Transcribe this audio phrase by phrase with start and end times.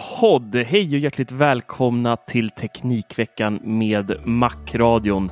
[0.00, 0.54] podd.
[0.54, 5.30] Hej och hjärtligt välkomna till Teknikveckan med Macradion.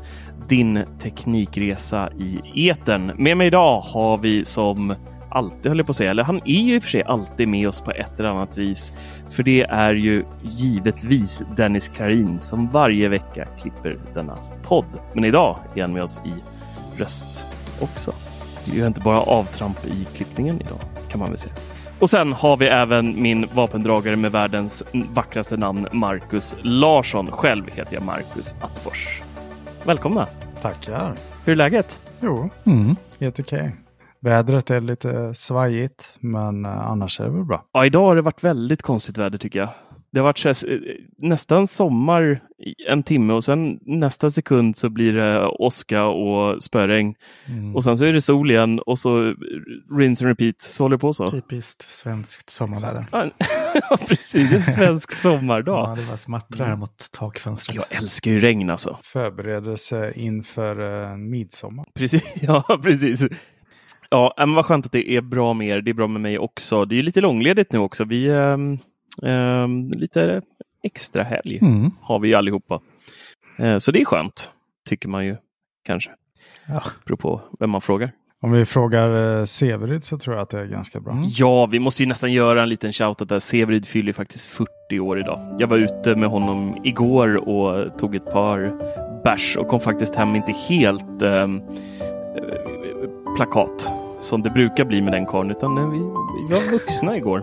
[0.48, 3.12] Din teknikresa i etern.
[3.16, 4.94] Med mig idag har vi som
[5.30, 7.48] alltid höll jag på att säga, eller han är ju i och för sig alltid
[7.48, 8.92] med oss på ett eller annat vis.
[9.30, 15.00] För det är ju givetvis Dennis Klarin som varje vecka klipper denna podd.
[15.14, 16.32] Men idag är han med oss i
[17.00, 17.46] röst
[17.80, 18.12] också.
[18.64, 21.54] Det är ju inte bara avtramp i klippningen idag kan man väl säga.
[22.00, 24.82] Och sen har vi även min vapendragare med världens
[25.14, 27.30] vackraste namn, Marcus Larsson.
[27.30, 29.22] Själv heter jag Marcus Attfors.
[29.84, 30.26] Välkomna!
[30.62, 31.14] Tackar.
[31.44, 32.00] Hur är läget?
[32.20, 32.50] Jo,
[33.20, 33.76] helt okej.
[34.20, 37.64] Vädret är lite svajigt, men eh, annars är det väl bra.
[37.72, 39.68] Ja, idag har det varit väldigt konstigt väder tycker jag.
[40.10, 40.78] Det har varit så här, eh,
[41.16, 42.40] nästan sommar
[42.88, 47.14] en timme och sen nästa sekund så blir det åska och spöregn.
[47.74, 49.34] Och sen så är det sol igen och så
[49.98, 50.60] rinse and repeat.
[50.60, 51.28] Så håller det på så.
[51.28, 53.06] Typiskt svenskt sommarväder.
[53.90, 54.52] Ja, precis.
[54.52, 55.88] En svensk sommardag.
[55.88, 57.76] Ja, det var smattrar här mot takfönstret.
[57.76, 58.98] Jag älskar ju regn alltså.
[59.02, 61.86] Förberedelse inför eh, midsommar.
[61.94, 62.34] Precis.
[62.42, 63.24] Ja, precis.
[64.10, 65.80] Ja, men vad skönt att det är bra med er.
[65.80, 66.84] Det är bra med mig också.
[66.84, 68.04] Det är lite långledigt nu också.
[68.04, 68.78] Vi um,
[69.96, 70.42] lite
[70.82, 71.90] extra helg Mm.
[72.00, 72.80] har vi ju allihopa.
[73.58, 74.52] Eh, så det är skönt,
[74.88, 75.36] tycker man ju
[75.84, 76.10] kanske.
[76.66, 77.16] Ja.
[77.16, 78.10] På vem man frågar.
[78.42, 81.12] Om vi frågar eh, Severyd så tror jag att det är ganska bra.
[81.12, 81.24] Mm.
[81.28, 83.38] Ja, vi måste ju nästan göra en liten shoutout där.
[83.38, 85.56] Severid fyller faktiskt 40 år idag.
[85.58, 88.72] Jag var ute med honom igår och tog ett par
[89.24, 91.62] bärs och kom faktiskt hem inte helt ehm,
[92.36, 97.42] eh, plakat som det brukar bli med den karln, utan vi, vi var vuxna igår.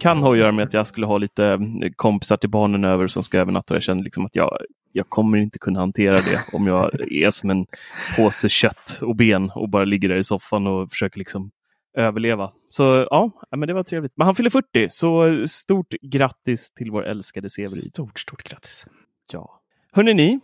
[0.00, 1.60] Kan ha att göra med att jag skulle ha lite eh,
[1.96, 3.74] kompisar till barnen över som ska övernatta.
[3.74, 4.58] Jag kände liksom att jag,
[4.92, 7.66] jag kommer inte kunna hantera det om jag är som en
[8.16, 11.50] påse kött och ben och bara ligger där i soffan och försöker liksom
[11.96, 12.50] överleva.
[12.66, 14.12] Så ja, men det var trevligt.
[14.16, 17.82] Men han fyller 40, så stort grattis till vår älskade Severid.
[17.82, 18.86] Stort, stort grattis.
[19.32, 19.60] Ja.
[19.92, 20.40] Hörrni ni,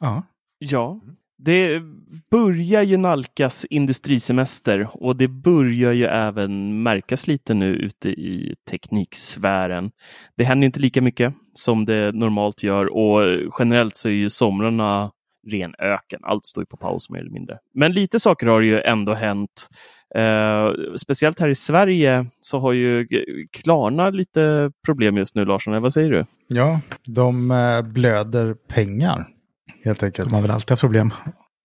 [0.00, 0.22] Ja,
[0.58, 1.00] ja,
[1.44, 1.82] det
[2.30, 9.90] börjar ju nalkas industrisemester och det börjar ju även märkas lite nu ute i tekniksfären.
[10.36, 13.22] Det händer inte lika mycket som det normalt gör och
[13.58, 15.10] generellt så är ju somrarna
[15.50, 16.20] ren öken.
[16.22, 17.58] Allt står ju på paus mer eller mindre.
[17.74, 19.68] Men lite saker har ju ändå hänt.
[20.14, 23.06] Eh, speciellt här i Sverige så har ju
[23.52, 25.82] Klarna lite problem just nu, Larsson.
[25.82, 26.24] Vad säger du?
[26.48, 29.33] Ja, de eh, blöder pengar
[29.84, 30.28] helt enkelt.
[30.28, 31.12] de har väl alltid haft problem.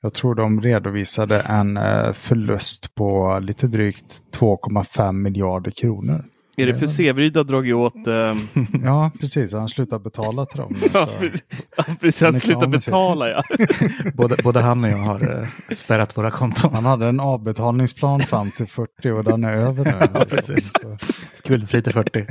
[0.02, 6.25] Jag tror de redovisade en eh, förlust på lite drygt 2,5 miljarder kronor.
[6.58, 8.08] Är det för Severyd har dragit åt...
[8.08, 8.35] Eh,
[8.84, 9.53] Ja, precis.
[9.53, 10.75] Han slutar betala till dem.
[10.94, 11.44] ja, så- precis.
[11.78, 12.22] Ja, precis.
[12.22, 13.44] Han slutar betala, ja.
[14.13, 16.74] Både, både han och jag har eh, spärrat våra konton.
[16.74, 19.94] Han hade en avbetalningsplan fram till 40 och den är över nu.
[20.13, 20.72] Ja, precis.
[20.81, 20.97] Så-
[21.34, 22.25] Skuldfri till 40.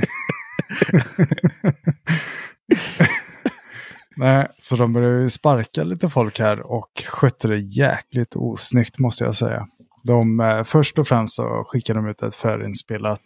[4.19, 9.23] Nej, så de började ju sparka lite folk här och skötte det jäkligt osnyggt måste
[9.23, 9.67] jag säga.
[10.03, 13.21] De, eh, först och främst så skickade de ut ett förinspelat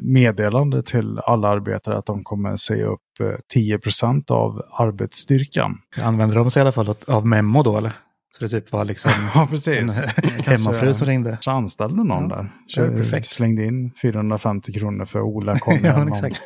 [0.00, 5.78] meddelande till alla arbetare att de kommer säga upp eh, 10% av arbetsstyrkan.
[6.02, 7.92] Använder de sig i alla fall av memo då eller?
[8.30, 9.68] Så det typ var liksom Ja, precis.
[9.78, 9.88] en
[10.22, 11.30] Kanske- hemmafru som ringde.
[11.30, 12.52] Kanske anställde någon Ja, där.
[12.68, 13.28] kör Eh, perfekt.
[13.28, 15.80] Slängde in 450 kronor för Ola Conny.
[15.84, 16.40] ja, exakt.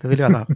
[0.00, 0.46] Det vill ju alla ha.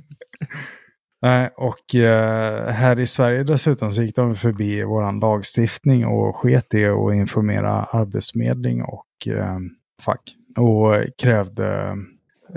[1.23, 6.75] Nej, och eh, här i Sverige dessutom så gick de förbi våran lagstiftning och sket
[6.75, 9.59] i att informera arbetsförmedling och eh,
[10.03, 10.21] fack.
[10.57, 11.97] Och krävde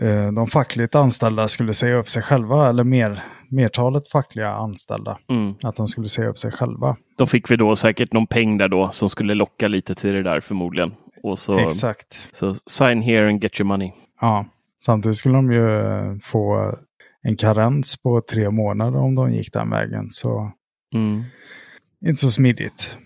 [0.02, 5.54] eh, de fackligt anställda skulle säga upp sig själva, eller mer, mertalet fackliga anställda, Mm.
[5.64, 6.98] att de skulle säga upp sig själva.
[7.18, 10.24] Då fick vi då säkert någon peng där då som skulle locka lite till det
[10.24, 10.94] där förmodligen.
[11.24, 12.30] Och så, Exakt.
[12.32, 13.92] så sign here and get your money.
[14.22, 14.46] Ja.
[14.84, 15.70] Samtidigt skulle de ju
[16.24, 16.76] få
[17.24, 20.08] en karens på tre månader om de gick den vägen.
[20.12, 20.52] Så
[20.94, 21.22] Mm.
[22.06, 22.98] inte så smidigt.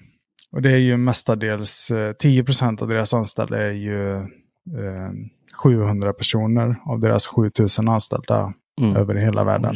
[0.52, 5.12] Och det är ju mestadels eh, 10 procent av deras anställda är ju eh,
[5.64, 8.96] 700 personer av deras 7000 anställda Mm.
[8.96, 9.76] över hela världen.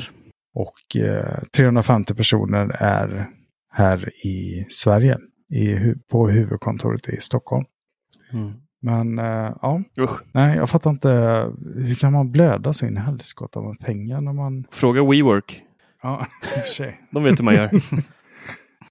[0.54, 3.30] Och eh, 350 personer är
[3.72, 5.18] här i Sverige,
[5.54, 5.76] i,
[6.12, 7.66] på huvudkontoret i Stockholm.
[8.34, 8.54] Mm.
[8.82, 10.22] Men eh, ja, Usch.
[10.32, 11.10] nej, jag fattar inte.
[11.76, 14.66] Hur kan man blöda så in i helskotta med pengar när man...
[14.72, 15.62] Fråga WeWork.
[16.04, 16.28] Ja.
[17.12, 17.70] De vet hur man gör.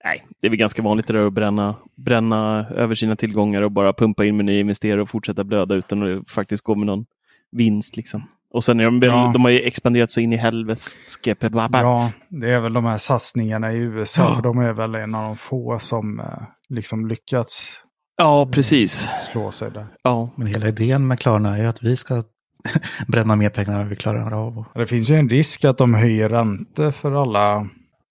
[0.05, 3.73] Nej, det är väl ganska vanligt det där att bränna, bränna över sina tillgångar och
[3.73, 7.07] bara pumpa in med nya investerare och fortsätta blöda utan att faktiskt gå med någon
[7.53, 7.97] vinst.
[7.97, 8.23] Liksom.
[8.51, 9.31] Och sen är de, väl, Ja.
[9.33, 10.81] de har ju expanderat så in i helvete.
[11.53, 14.23] Ja, det är väl de här satsningarna i USA.
[14.23, 14.35] Ja.
[14.35, 16.27] För de är väl en av de få som eh,
[16.69, 17.83] liksom lyckats
[18.19, 19.09] ja, precis.
[19.31, 19.87] slå sig där.
[20.03, 20.31] Ja.
[20.37, 22.23] Men hela idén med Klarna är ju att vi ska
[23.09, 24.65] bränna mer pengar än vi klarar av.
[24.75, 27.69] Det finns ju en risk att de höjer räntor för alla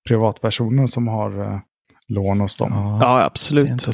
[0.08, 1.60] privatpersoner som har eh,
[2.08, 2.98] lån hos dem.
[3.02, 3.88] Ja, absolut.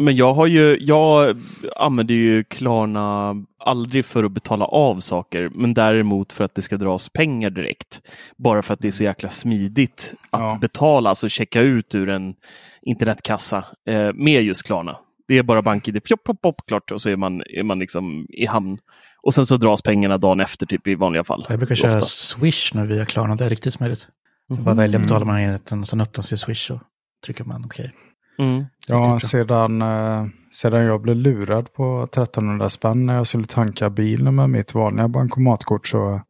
[0.00, 1.36] Men jag har ju, jag
[1.76, 6.76] använder ju Klarna aldrig för att betala av saker, men däremot för att det ska
[6.76, 8.00] dras pengar direkt.
[8.36, 10.58] Bara för att det är så jäkla smidigt att Ja.
[10.60, 12.34] betala, alltså checka ut ur en
[12.82, 14.96] internetkassa eh, med just Klarna.
[15.28, 18.26] Det är bara BankID, pjopp, pop, pop, klart, och så är man, är man liksom
[18.28, 18.78] i hamn.
[19.22, 21.46] Och sen så dras pengarna dagen efter, typ i vanliga fall.
[21.48, 22.28] Jag brukar köra Oftast.
[22.28, 24.08] Swish nu via Klarna, det är riktigt smidigt.
[24.48, 24.56] Mhm.
[24.56, 26.80] Jag bara välja betala med enheten och sen öppnas ju Swish och
[27.26, 27.92] trycker man okej.
[28.38, 28.64] Mm.
[28.86, 29.20] Ja, bra.
[29.20, 34.50] sedan, eh, sedan jag blev lurad på 1300 spänn när jag skulle tanka bilen med
[34.50, 36.20] mitt vanliga bankomatkort så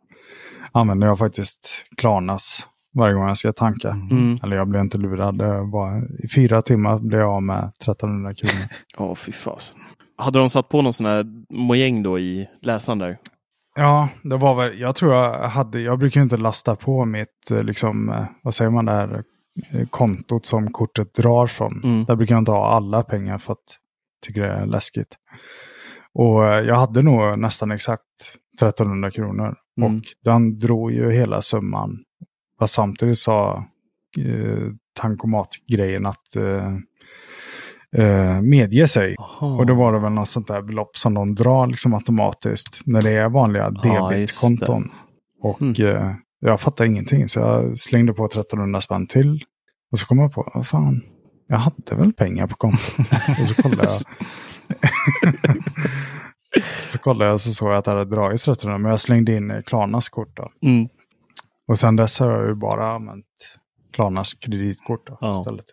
[0.73, 3.89] använder jag faktiskt Klarnas varje gång jag ska tanka.
[3.91, 4.39] Mm.
[4.43, 5.43] Eller jag blev inte lurad.
[5.73, 8.55] Var, I fyra timmar blev jag av med 1300 kronor.
[8.99, 9.75] Ja, fy fas.
[10.19, 13.19] Hade de satt på någon sån här mojäng då i läsaren där?
[13.79, 17.63] Ja, det var väl, jag tror jag hade, jag brukar inte lasta på mitt, eh,
[17.63, 19.25] liksom, eh, vad säger man där,
[19.71, 21.81] eh, kontot som kortet drar från.
[21.85, 22.05] Mm.
[22.05, 23.79] Där brukar jag inte ha alla pengar för att
[24.21, 25.17] jag tycker det är läskigt.
[26.15, 28.03] Och jag hade nog nästan exakt
[28.61, 29.55] 1300 kronor.
[29.81, 29.97] Mm.
[29.97, 31.99] Och den drog ju hela summan.
[32.59, 33.57] Fast samtidigt sa
[34.19, 34.69] eh,
[35.01, 36.75] tankomatgrejen att eh,
[38.05, 39.15] eh, medge sig.
[39.19, 39.47] Aha.
[39.57, 43.03] Och då var det väl något sånt där belopp som de drar liksom automatiskt när
[43.03, 44.91] det är vanliga debitkonton.
[45.43, 45.75] och Mm.
[45.97, 49.45] eh, jag fattade ingenting så jag slängde på 1300 spänn till.
[49.93, 51.03] Och så kom jag på, vad fan,
[51.49, 52.99] jag hade väl pengar på kontot.
[53.41, 53.93] och så kollade jag.
[56.89, 59.63] så kollade jag så såg jag att det hade dragits 1300 men jag slängde in
[59.67, 60.51] Klarnas kort då.
[60.63, 60.89] Mm.
[61.69, 63.27] Och sen dess har jag ju bara använt
[63.93, 65.39] Klarnas kreditkort då, Ja.
[65.41, 65.65] istället.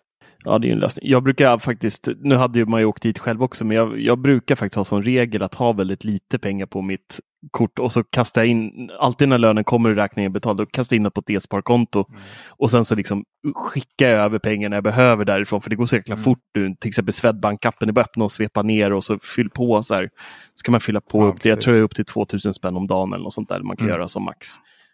[0.45, 1.09] Ja, det är ju en lösning.
[1.11, 4.19] Jag brukar faktiskt, nu hade ju man ju åkt dit själv också, men jag, jag
[4.19, 7.19] brukar faktiskt ha som regel att ha väldigt lite pengar på mitt
[7.51, 10.65] kort och så kastar jag in, alltid när lönen kommer och räkningen är betald, då
[10.65, 12.05] kastar jag in det på ett e-sparkonto
[12.49, 13.23] och sen så liksom
[13.55, 16.75] skickar jag över pengar när jag behöver därifrån, för det går så jäkla fort nu.
[16.79, 19.95] Till exempel Swedbank-appen, det är bara öppna och svepa ner och så fyll på så
[19.95, 20.09] här.
[20.53, 22.53] Så kan man fylla på Ja, upp till, jag tror det är upp till 2000
[22.53, 23.95] spänn om dagen eller något sånt där man kan Mm.
[23.97, 24.47] göra som max.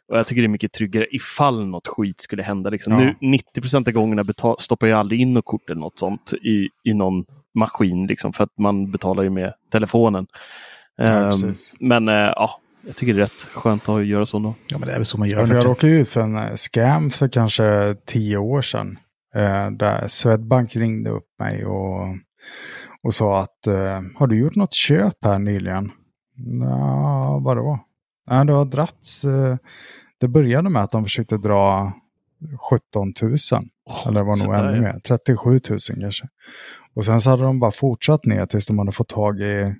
[0.10, 2.70] Och jag tycker det är mycket tryggare ifall något skit skulle hända.
[2.70, 2.94] Liksom.
[2.94, 3.00] Ja.
[3.00, 6.34] Nu, 90 procent av gångerna betal- stoppar jag aldrig in något kort eller något sånt
[6.42, 7.26] i, i någon
[7.56, 10.28] maskin, liksom, för att man betalar ju med telefonen.
[10.98, 11.74] Ja, precis.
[11.80, 14.40] men eh, ja, jag tycker det är rätt skönt att göra så.
[14.40, 14.54] Då.
[14.68, 15.56] Ja, men det är väl så man gör.
[15.56, 19.00] Jag råkade ut för en eh, scam för kanske tio år sedan.
[19.36, 22.08] Eh, där Swedbank ringde upp mig och,
[23.04, 25.92] och sa att eh, har du gjort något köp här nyligen?
[26.62, 27.80] Ja, vadå?
[28.30, 29.26] Ja, det har dragits.
[29.26, 29.58] Eh,
[30.20, 31.94] det började med att de försökte dra
[32.70, 33.36] 17 000.
[34.08, 35.00] eller det var nog ännu mer.
[35.00, 35.60] 37 000
[36.02, 36.28] kanske.
[36.96, 39.76] Och sen så hade de bara fortsatt ner tills de hade fått tag i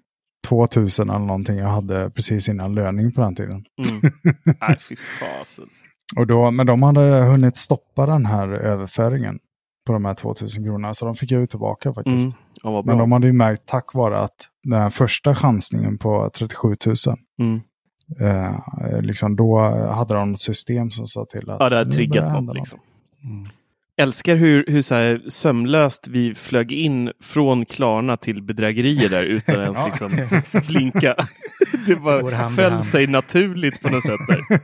[0.48, 3.66] 2 000 eller någonting jag hade precis innan löning på den tiden.
[3.78, 4.14] Mm.
[4.62, 5.66] Nej, fy fasen.
[6.18, 9.40] Och då, men de hade hunnit stoppa den här överföringen
[9.88, 10.94] på de här 2000 kronorna.
[10.94, 12.24] Så de fick jag ut tillbaka faktiskt.
[12.26, 12.38] Mm.
[12.64, 12.84] Ja.
[12.86, 16.96] Men de hade ju märkt tack vare att den här första chansningen på 37 000.
[17.40, 17.62] Mm.
[18.20, 19.60] Eh, liksom då
[19.92, 21.58] hade de ett system som sa till att...
[21.60, 22.34] Ja, det nu triggat något.
[22.34, 22.80] hända Liksom.
[23.24, 23.44] Mm.
[23.98, 29.56] Älskar hur, hur så här sömlöst vi flög in från Klarna till bedrägerier där utan
[29.62, 30.12] ens liksom
[30.68, 31.16] blinka.
[31.88, 32.86] Det Går bara hand i föll hand.
[32.86, 34.60] sig naturligt på något sätt där.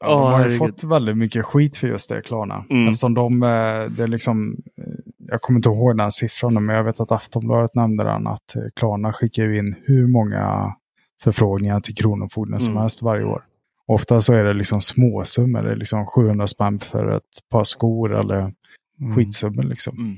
[0.00, 2.64] Ja, de har ju fått väldigt mycket skit för just det, Klarna.
[2.70, 2.88] Mm.
[2.88, 3.48] Eftersom de, eh,
[3.90, 7.74] det är liksom, eh, jag kommer inte ihåg den siffran, men jag vet att Aftonbladet
[7.74, 10.74] nämnde den, att eh, Klarna skickar in hur många
[11.22, 12.80] förfrågningar till Kronofogden som Mm.
[12.80, 13.44] helst varje år.
[13.86, 18.20] Ofta så är det liksom småsummor, det är liksom 700 spänn för ett par skor
[18.20, 18.52] eller
[19.00, 19.16] Mm.
[19.16, 19.96] skitsummor liksom.
[19.98, 20.16] Mm.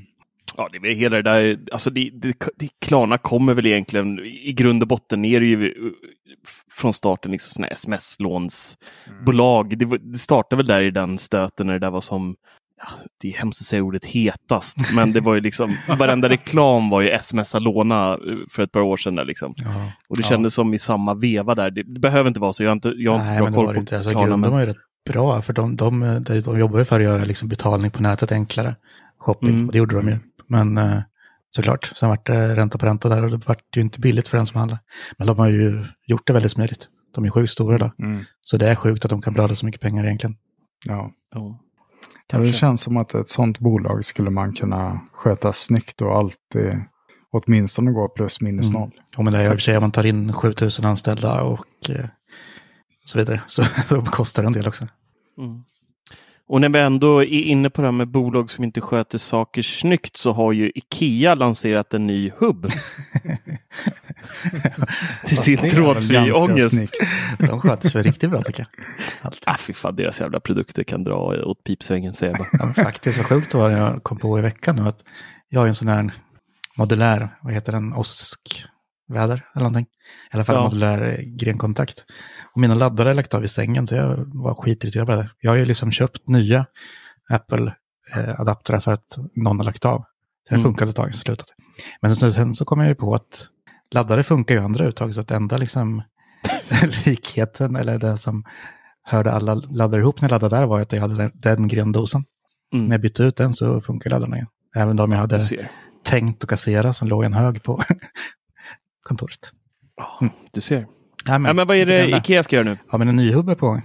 [0.57, 4.19] Ja, det är väl hela det där, alltså det, det, det, Klarna kommer väl egentligen,
[4.19, 5.91] i grund och botten det ju uh,
[6.71, 9.77] från starten liksom sådana sms-lånsbolag.
[9.77, 12.35] Det, det startade väl där i den stöten när det där var som,
[13.21, 17.01] det är hemskt att säga ordet hetast, men det var ju liksom, varenda reklam var
[17.01, 19.15] ju smsa låna uh, för ett par år sedan.
[19.15, 19.53] Där, liksom.
[19.57, 19.91] Ja.
[20.09, 21.71] Och det kändes som i samma veva där.
[21.71, 23.73] Det, det behöver inte vara så, jag har inte, jag har inte så bra koll
[23.73, 23.95] på inte.
[23.97, 24.27] Alltså, Klarna.
[24.27, 24.77] grunden Men, var ju rätt
[25.09, 28.31] bra, för de, de, de, de jobbar ju för att göra liksom betalning på nätet
[28.31, 28.75] enklare.
[29.19, 29.65] Shopping, Mm.
[29.65, 30.17] och det gjorde de ju.
[30.47, 31.01] Men eh,
[31.49, 34.37] såklart, sen vart det ränta på ränta där och det vart ju inte billigt för
[34.37, 34.79] den som handlar.
[35.17, 36.87] Men de har ju gjort det väldigt smidigt.
[37.15, 37.91] De är sjukt stora då.
[37.99, 38.23] Mm.
[38.41, 40.35] Så det är sjukt att de kan blöda så mycket pengar egentligen.
[40.85, 41.11] Ja.
[41.33, 41.59] ja.
[42.31, 46.81] Ja, det känns som att ett sånt bolag skulle man kunna sköta snyggt och alltid
[47.31, 48.81] åtminstone gå plus minus Mm.
[48.81, 48.91] noll.
[49.17, 51.89] Och men det är i och för sig om man tar in 7000 anställda och
[51.89, 52.05] eh,
[53.05, 53.41] så vidare.
[53.47, 54.87] Så, så kostar det en del också.
[55.37, 55.63] Mm.
[56.49, 59.61] Och när vi ändå är inne på det här med bolag som inte sköter saker
[59.61, 62.71] snyggt så har ju Ikea lanserat en ny hubb.
[65.25, 66.77] Till sin trådfri ångest.
[66.77, 66.93] snyggt.
[67.39, 68.67] De sköter sig riktigt bra tycker
[69.21, 69.33] jag.
[69.45, 71.15] Ah, fy fan, deras jävla produkter kan dra
[71.45, 72.73] åt pipsvängen säger jag bara.
[72.75, 75.03] Ja, faktiskt, vad sjukt var det jag kom på i veckan nu att
[75.49, 76.11] jag är en sån här
[76.75, 77.93] modulär, vad heter den,
[79.09, 79.85] åskväder eller någonting.
[80.31, 80.63] I alla fall Ja.
[80.63, 82.05] modulär grenkontakt.
[82.53, 85.29] Och mina laddare lagt av i sängen så jag var skitirriterad på det.
[85.39, 86.65] Jag har ju liksom köpt nya
[87.29, 89.99] Apple-adaptrar för att någon har lagt av.
[90.47, 90.63] Så det Mm.
[90.63, 91.51] funkade ett tag, så slutade.
[92.01, 93.47] Men sen, sen så kom jag ju på att
[93.91, 96.03] laddare funkar ju andra uttag, så att enda liksom
[97.05, 98.43] likheten, eller det som
[99.03, 102.25] hörde alla laddare ihop när jag laddade där var att jag hade den, den grendosen.
[102.71, 102.91] När Mm.
[102.91, 104.47] jag bytte ut den så funkar laddarna igen.
[104.75, 105.71] Även de jag hade ser.
[106.03, 107.81] tänkt att kassera som låg en hög på
[109.09, 109.51] kontoret.
[110.51, 110.79] Du ser.
[111.25, 112.17] Ja, Ja, men vad är det där.
[112.17, 112.77] Ikea ska göra nu?
[112.91, 113.81] Ja, men en ny hubb är på gång.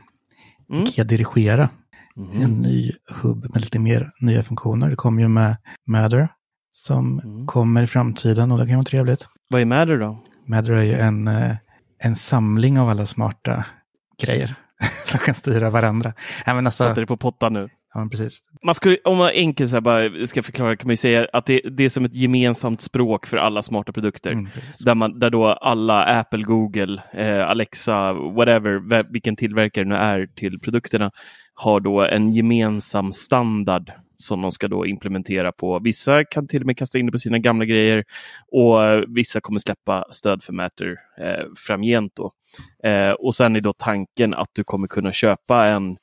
[0.73, 0.85] Mm.
[0.85, 1.69] Ikea Dirigera.
[2.17, 2.43] Mhm.
[2.43, 4.91] En ny hubb med lite mer nya funktioner.
[4.91, 6.29] Det kommer ju med Matter
[6.71, 7.47] som Mm.
[7.47, 9.27] kommer i framtiden och det kan vara trevligt.
[9.49, 10.25] Vad är med det då?
[10.49, 11.57] Matter är ju en, eh,
[11.99, 13.65] en samling av alla smarta
[14.23, 14.55] grejer
[15.07, 16.13] som kan styra varandra.
[16.47, 17.69] Ja, men alltså, Satte det på pottan nu.
[17.95, 18.41] Ja, precis.
[18.63, 21.85] Man skulle, om man enkelt så bara ska förklara kan man säga att det, det
[21.85, 24.33] är som ett gemensamt språk för alla smarta produkter.
[24.33, 24.49] Mm.
[24.85, 29.97] Där, man, där då alla Apple, Google, eh, Alexa, whatever, ve- vilken tillverkare det nu
[29.97, 31.11] är till produkterna,
[31.55, 35.79] har då en gemensam standard som de ska då implementera på.
[35.79, 38.05] Vissa kan till och med kasta in det på sina gamla grejer
[38.53, 42.13] och vissa kommer släppa stöd för Matter eh, framgent.
[42.17, 42.31] Då.
[42.89, 45.97] Eh, och sen är då tanken att du kommer kunna köpa en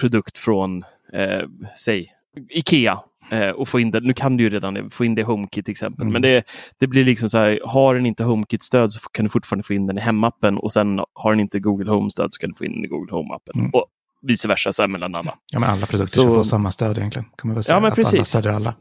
[0.00, 1.42] produkt från, eh,
[1.78, 2.12] säg,
[2.50, 4.00] Ikea eh, och få in det.
[4.00, 6.02] Nu kan du ju redan få in det i HomeKit till exempel.
[6.02, 6.12] Mm.
[6.12, 6.44] Men det,
[6.80, 9.86] det blir liksom så här, har den inte HomeKit-stöd så kan du fortfarande få in
[9.86, 12.72] den i hemappen och sen har den inte Google Home-stöd så kan du få in
[12.72, 13.54] den i Google Home-appen.
[13.58, 13.70] Mm.
[13.70, 13.86] Och
[14.22, 15.34] vice versa så mellan alla.
[15.52, 17.28] Ja, men alla produkter Så- få samma stöd egentligen.
[17.36, 18.74] Kan man väl säga Ja, men att alla stödjer alla.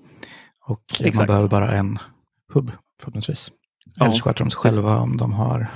[0.65, 1.27] Och eh, man Exakt.
[1.27, 1.99] behöver bara en
[2.53, 3.51] hubb förhoppningsvis.
[3.95, 4.05] Ja.
[4.05, 5.67] Eller så sköter de sig själva om de har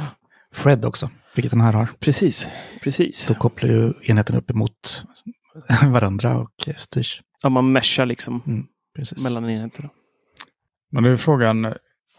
[0.55, 1.88] Fred också, vilket den här har.
[2.00, 2.47] Precis,
[2.83, 3.27] precis.
[3.27, 5.03] Då kopplar ju enheten upp emot
[5.88, 7.21] varandra och eh, styrs.
[7.43, 8.65] Ja, man meshar liksom Mm,
[9.24, 9.89] mellan enheterna.
[10.91, 11.74] Men nu är frågan,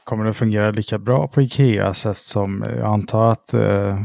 [0.04, 4.02] kommer det fungera lika bra på Ikea eftersom jag antar att eh,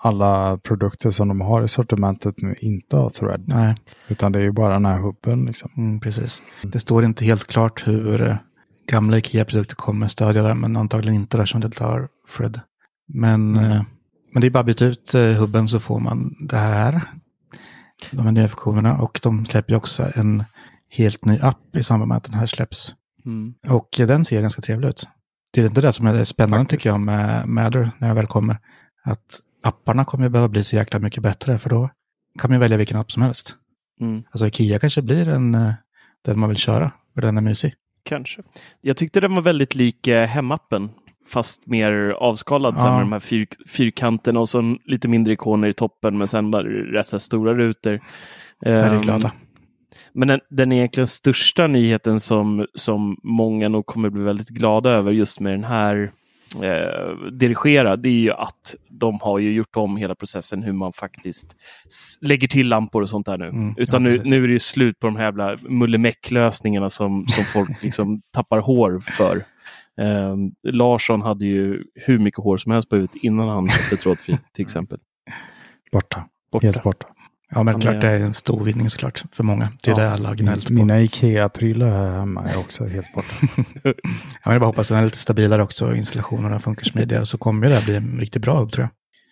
[0.00, 3.44] alla produkter som de har i sortimentet nu inte har thread.
[3.46, 3.74] Nej,
[4.08, 5.44] Utan det är ju bara den här hubben.
[5.44, 5.70] Liksom.
[5.76, 6.42] mm, precis.
[6.62, 8.36] Det står inte helt klart hur eh,
[8.90, 12.60] gamla Ikea-produkter kommer stödja det, men antagligen inte där som det har Fred.
[13.08, 13.82] Men, eh,
[14.32, 17.02] men det är bara att byta ut eh, hubben så får man det här.
[18.10, 20.44] De här nya funktionerna och de släpper också en
[20.88, 22.94] helt ny app i samband med att den här släpps.
[23.24, 23.54] Mm.
[23.68, 25.08] Och eh, den ser ganska trevlig ut.
[25.50, 26.80] Det är inte det som är spännande Faktiskt.
[26.80, 28.56] tycker jag med Matter när jag väl kommer.
[29.04, 31.90] Att apparna kommer ju behöva bli så jäkla mycket bättre för då
[32.38, 33.54] kan man välja vilken app som helst.
[34.00, 34.22] Mm.
[34.30, 35.52] Alltså Ikea kanske blir en,
[36.24, 37.74] den man vill köra, för den är mysig.
[38.02, 38.42] Kanske.
[38.80, 40.90] Jag tyckte den var väldigt lik hemappen.
[41.28, 42.92] Fast mer avskalad Ja.
[42.92, 46.62] med de här fyr, fyrkanterna och så lite mindre ikoner i toppen men sen bara
[46.92, 48.00] dessa stora rutor.
[48.66, 49.28] Färgglada.
[49.28, 49.34] Ehm,
[50.12, 55.12] men den, den egentligen största nyheten som, som många nog kommer bli väldigt glada över
[55.12, 56.10] just med den här
[56.62, 60.92] eh, dirigera, det är ju att de har ju gjort om hela processen hur man
[60.92, 61.56] faktiskt
[62.20, 63.48] lägger till lampor och sånt där nu.
[63.48, 67.26] Mm, Utan ja, nu, nu är det ju slut på de här jävla mullemäck-lösningarna som,
[67.28, 69.44] som folk liksom tappar hår för.
[69.98, 74.38] Ehm, Larsson hade ju hur mycket hår som helst på huvudet innan han köpte trådfri
[74.54, 74.98] till exempel.
[75.92, 76.24] Borta.
[76.52, 76.66] Borta.
[76.66, 77.06] Helt borta.
[77.50, 79.68] Ja, men Han klart är- det är en stor vinning såklart för många.
[79.84, 80.02] Det är Ja.
[80.04, 80.72] det alla har gnällt på.
[80.72, 83.34] Mina Ikea-prylar här hemma är också helt borta.
[83.84, 83.92] Ja,
[84.44, 87.68] men jag bara hoppas att den är lite stabilare också, installationerna funkar smidigare, så kommer
[87.68, 88.82] det här bli en riktigt bra hubb tror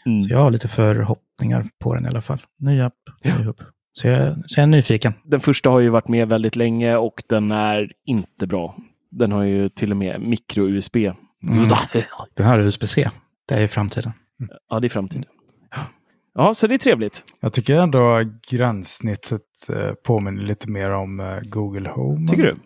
[0.05, 0.13] jag.
[0.13, 0.23] Mm.
[0.23, 2.43] Så jag har lite förhoppningar på den i alla fall.
[2.61, 2.95] Ny app,
[3.25, 3.37] ny Ja.
[3.37, 3.61] hubb.
[3.93, 5.13] Så jag, så jag är nyfiken.
[5.25, 8.77] Den första har ju varit med väldigt länge och den är inte bra.
[9.19, 10.97] Den har ju till och med micro-USB.
[10.97, 11.69] Mm.
[12.37, 13.11] Den här är USB-C.
[13.49, 14.13] Det är ju framtiden.
[14.69, 15.25] Ja, det är framtiden.
[16.35, 17.25] Ja, så det är trevligt.
[17.41, 22.29] Jag tycker ändå gränssnittet eh, påminner lite mer om eh, Google Home.
[22.29, 22.57] Tycker du?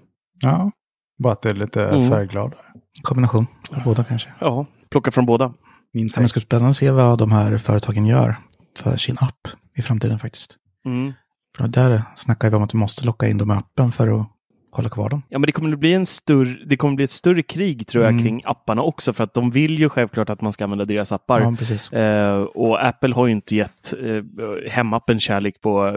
[0.43, 0.71] Ja,
[1.19, 2.11] bara att det är lite Mm.
[2.11, 2.61] färggladare.
[3.03, 4.29] Kombination av båda kanske.
[4.39, 5.55] Ja, plocka från båda.
[5.93, 8.37] Min Ja, men det ska bli spännande att se vad de här företagen gör
[8.79, 10.57] för sin app i framtiden faktiskt.
[10.87, 11.13] Mm.
[11.57, 14.27] För där snackar vi om att du måste locka in dem i appen för att
[14.73, 15.23] hålla kvar dem.
[15.29, 17.87] Ja, men det kommer att bli en större, det kommer att bli ett större krig
[17.87, 18.23] tror jag Mm.
[18.25, 21.41] kring apparna också för att de vill ju självklart att man ska använda deras appar.
[21.41, 21.93] Ja, precis.
[21.93, 25.93] Eh, och Apple har ju inte gett eh, hemappen kärlek på eh,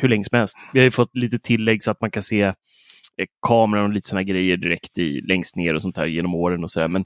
[0.00, 0.56] hur länge som helst.
[0.72, 2.52] Vi har ju fått lite tillägg så att man kan se
[3.46, 6.70] kameran och lite sådana grejer direkt i, längst ner och sånt här genom åren och
[6.70, 6.88] sådär.
[6.88, 7.04] Men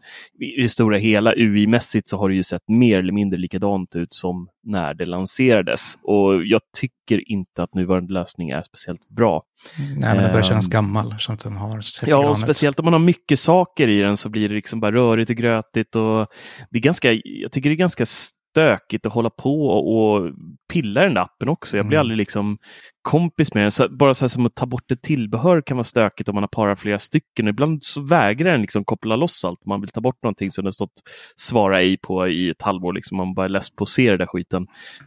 [0.58, 4.12] i det stora hela UI-mässigt så har det ju sett mer eller mindre likadant ut
[4.12, 5.94] som när det lanserades.
[6.02, 9.42] Och jag tycker inte att nuvarande lösning är speciellt bra.
[9.78, 10.70] Nej, men det börjar kännas Ehm.
[10.70, 11.14] gammal.
[11.18, 14.48] Så att har Ja, och speciellt om man har mycket saker i den så blir
[14.48, 15.96] det liksom bara rörigt och grötigt.
[15.96, 16.26] Och
[16.70, 18.04] det är ganska, jag tycker det är ganska
[18.52, 20.30] stökigt att hålla på och
[20.72, 21.76] pilla i den där appen också.
[21.76, 22.00] Jag blir Mm.
[22.04, 22.58] aldrig liksom
[23.02, 23.70] kompis med den.
[23.70, 26.42] Så, bara så här som att ta bort ett tillbehör kan vara stökigt om man
[26.42, 27.48] har parat flera stycken.
[27.48, 29.66] Ibland så vägrar den liksom koppla loss allt.
[29.66, 30.92] Man vill ta bort någonting som den stått
[31.36, 32.92] svara ej på i ett halvår.
[32.92, 33.16] Liksom.
[33.16, 34.66] Man bara är less på att se den där skiten.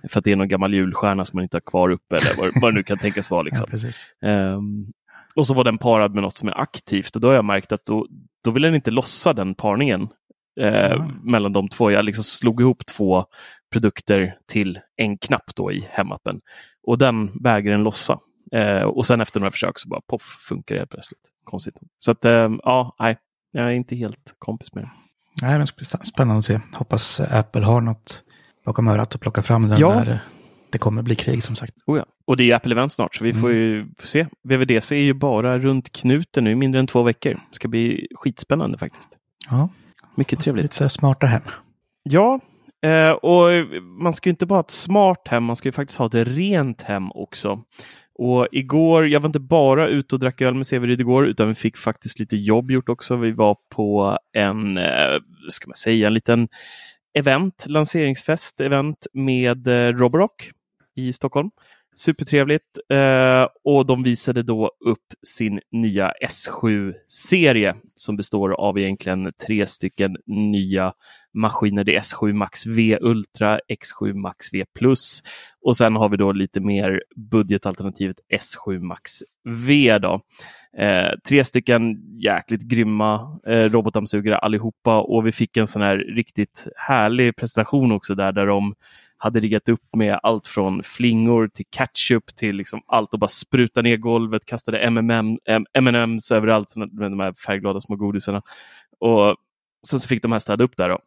[0.09, 2.51] För att det är någon gammal julstjärna som man inte har kvar uppe eller vad,
[2.61, 3.41] vad det nu kan tänkas vara.
[3.49, 3.67] Liksom.
[4.19, 4.29] Ja.
[4.29, 4.85] Ehm,
[5.35, 7.71] och så var den parad med något som är aktivt och då har jag märkt
[7.71, 8.07] att då,
[8.43, 10.07] då vill den inte lossa den parningen
[10.61, 11.11] eh, Ja.
[11.23, 11.91] mellan de två.
[11.91, 13.25] Jag liksom slog ihop två
[13.71, 16.41] produkter till en knapp då i hemappen
[16.87, 18.19] och den vägrar den lossa.
[18.51, 21.19] Eh, och sen efter några försök så bara poff funkar det helt plötsligt.
[21.43, 21.75] Konstigt.
[21.99, 23.17] Så att ehm, ja, nej,
[23.51, 24.89] jag är inte helt kompis med det.
[25.41, 25.67] Nej, men
[26.05, 26.59] spännande att se.
[26.73, 28.23] Hoppas Apple har något
[28.65, 29.89] bakom örat att plocka fram den Ja.
[29.89, 30.19] där.
[30.69, 31.73] Det kommer bli krig som sagt.
[31.85, 32.05] Oh ja.
[32.27, 34.27] Och det är ju Apple Event snart, så vi får ju se.
[34.43, 37.31] VVDC är ju bara runt knuten nu, mindre än två veckor.
[37.33, 39.17] Det ska bli skitspännande faktiskt.
[39.49, 39.69] Ja,
[40.15, 40.63] Mycket trevligt.
[40.63, 41.41] lite så smarta hem.
[42.03, 42.39] Ja,
[42.85, 43.49] eh, och
[44.01, 46.15] man ska ju inte bara ha ett smart hem, man ska ju faktiskt ha ett
[46.15, 47.61] rent hem också.
[48.19, 51.55] Och igår, jag var inte bara ute och drack öl med Severyd igår, utan vi
[51.55, 53.15] fick faktiskt lite jobb gjort också.
[53.15, 56.47] Vi var på en, eh, ska man säga, en liten
[57.17, 60.51] event, lanseringsfest, event med eh, Roborock
[60.95, 61.49] i Stockholm.
[61.95, 62.79] Supertrevligt.
[62.89, 70.17] Eh, och de visade då upp sin nya S7-serie som består av egentligen tre stycken
[70.25, 70.93] nya
[71.33, 71.83] maskiner.
[71.83, 75.23] Det är S7 Max V Ultra, X7 Max V Plus
[75.61, 79.11] och sen har vi då lite mer budgetalternativet S7 Max
[79.67, 79.97] V.
[79.99, 80.21] Då.
[80.77, 86.67] Eh, tre stycken jäkligt grymma eh, robotdammsugare allihopa och vi fick en sån här riktigt
[86.75, 88.73] härlig presentation också där, där de
[89.17, 93.81] hade riggat upp med allt från flingor till ketchup till liksom allt och bara spruta
[93.81, 95.37] ner golvet, kastade M&M,
[95.73, 98.41] M&M's överallt, med de här färgglada små godisarna.
[98.99, 99.35] Och
[99.87, 100.89] sen så fick de här städa upp där.
[100.89, 100.99] Då.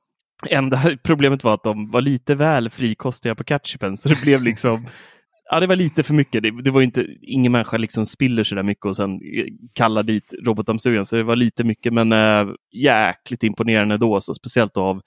[0.49, 4.87] Enda problemet var att de var lite väl frikostiga på ketchupen, så det blev liksom
[5.51, 6.43] Ja, det var lite för mycket.
[6.43, 10.03] Det, det var inte, ingen människa liksom spiller så där mycket och sen eh, kallar
[10.03, 15.01] dit robotdammsugaren, så det var lite mycket, men äh, jäkligt imponerande då, så speciellt av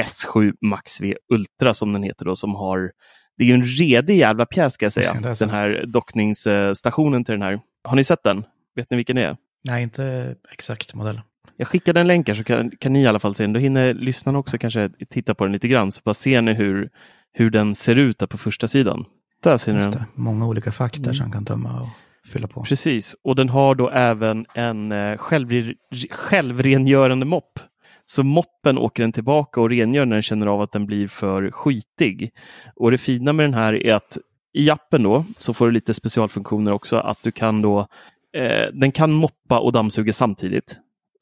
[0.00, 2.90] S7 Max V Ultra som den heter då, som har
[3.38, 7.42] det är ju en redig jävla pjäs ska jag säga, den här dockningsstationen till den
[7.42, 7.60] här.
[7.88, 8.44] Har ni sett den?
[8.76, 9.36] Vet ni vilken det är?
[9.68, 11.20] Nej, inte exakt modell.
[11.56, 13.52] Jag skickade en länk här så kan, kan ni i alla fall se den.
[13.52, 16.90] Då hinner lyssnarna också kanske titta på den lite grann, så bara ser ni hur,
[17.32, 19.04] hur den ser ut där på första sidan.
[19.42, 20.02] Där ser ni den.
[20.14, 21.14] Många olika fack där Mm.
[21.14, 21.88] som kan tömma och
[22.32, 22.62] fylla på.
[22.62, 25.74] Precis, och den har då även en eh, självre
[26.10, 27.60] självrengörande mopp.
[28.04, 31.50] Så moppen åker den tillbaka och rengör när den känner av att den blir för
[31.50, 32.30] skitig.
[32.76, 34.18] Och det fina med den här är att
[34.54, 36.96] i appen då så får du lite specialfunktioner också.
[36.96, 37.80] Att du kan då,
[38.36, 40.76] eh, den kan moppa och dammsuga samtidigt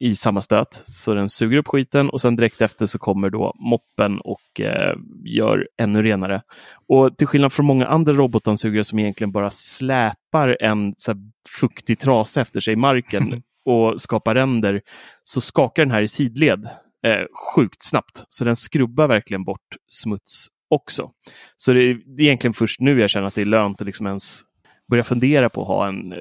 [0.04, 0.82] i samma stöt.
[0.86, 4.94] Så den suger upp skiten och sen direkt efter så kommer då moppen och eh,
[5.24, 6.42] gör ännu renare.
[6.88, 11.20] Och till skillnad från många andra robotdammsugare som egentligen bara släpar en så här,
[11.60, 14.80] fuktig trasa efter sig i marken och skapar ränder,
[15.22, 16.64] så skakar den här i sidled
[17.06, 18.24] eh, sjukt snabbt.
[18.28, 21.10] Så den skrubbar verkligen bort smuts också.
[21.56, 23.86] Så det är, det är egentligen först nu jag känner att det är lönt att
[23.86, 24.42] liksom ens
[24.90, 26.18] börja fundera på att ha en eh,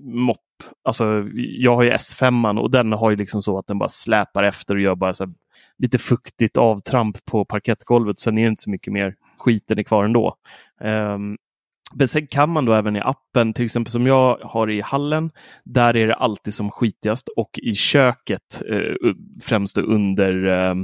[0.00, 0.43] mopp.
[0.84, 4.42] Alltså, jag har ju S5 och den har ju liksom så att den bara släpar
[4.42, 5.34] efter och gör bara så här
[5.78, 8.18] lite fuktigt avtramp på parkettgolvet.
[8.18, 10.36] Sen är det inte så mycket mer skiten är kvar ändå.
[10.80, 11.36] Um,
[11.94, 15.30] men sen kan man då även i appen, till exempel som jag har i hallen,
[15.64, 19.12] där är det alltid som skitigast och i köket, eh,
[19.42, 20.74] främst under eh, eh,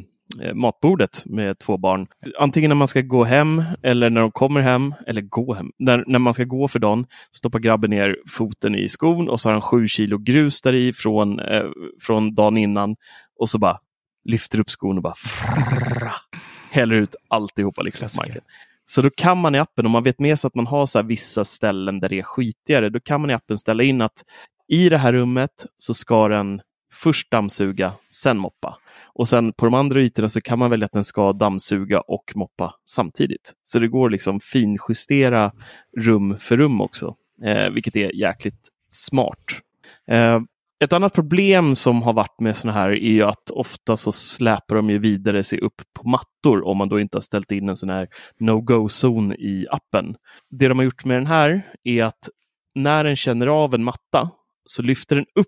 [0.54, 2.06] matbordet med två barn.
[2.38, 6.04] Antingen när man ska gå hem eller när de kommer hem, eller gå hem, när,
[6.06, 9.52] när man ska gå för dagen, stoppar grabben ner foten i skon och så har
[9.52, 11.64] han sju kilo grus där i från, eh,
[12.00, 12.96] från dagen innan
[13.40, 13.78] och så bara
[14.24, 16.12] lyfter upp skon och bara frrrra,
[16.70, 18.42] häller ut alltihopa liksom på marken.
[18.84, 21.02] Så då kan man i appen, om man vet med sig att man har så
[21.02, 24.24] vissa ställen där det är skitigare, då kan man i appen ställa in att
[24.68, 26.60] i det här rummet så ska den
[26.92, 28.78] först dammsuga, sen moppa.
[29.20, 32.32] Och sen på de andra ytorna så kan man välja att den ska dammsuga och
[32.34, 33.52] moppa samtidigt.
[33.62, 35.52] Så det går liksom finjustera
[35.98, 39.44] rum för rum också, eh, vilket är jäkligt smart.
[40.08, 40.40] Eh,
[40.84, 44.76] ett annat problem som har varit med sådana här är ju att ofta så släpar
[44.76, 47.76] de ju vidare sig upp på mattor om man då inte har ställt in en
[47.76, 50.16] sån här no-go-zon i appen.
[50.50, 52.28] Det de har gjort med den här är att
[52.74, 54.30] när den känner av en matta
[54.64, 55.46] så lyfter den upp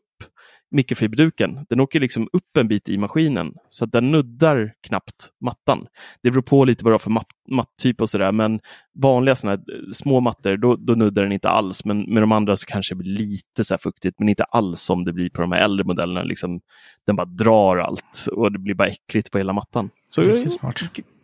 [0.72, 1.66] mikrofiberduken.
[1.68, 5.86] Den åker liksom upp en bit i maskinen så att den nuddar knappt mattan.
[6.22, 8.60] Det beror på lite vad det är för matt, matttyp och sådär, men
[8.94, 11.84] vanliga såna här små mattor, då, då, nuddar den inte alls.
[11.84, 15.04] Men med de andra så kanske det blir lite så fuktigt, men inte alls som
[15.04, 16.22] det blir på de här äldre modellerna.
[16.22, 16.60] Liksom,
[17.06, 19.90] den bara drar allt och det blir bara äckligt på hela mattan.
[20.08, 20.80] Så, Riktigt smart.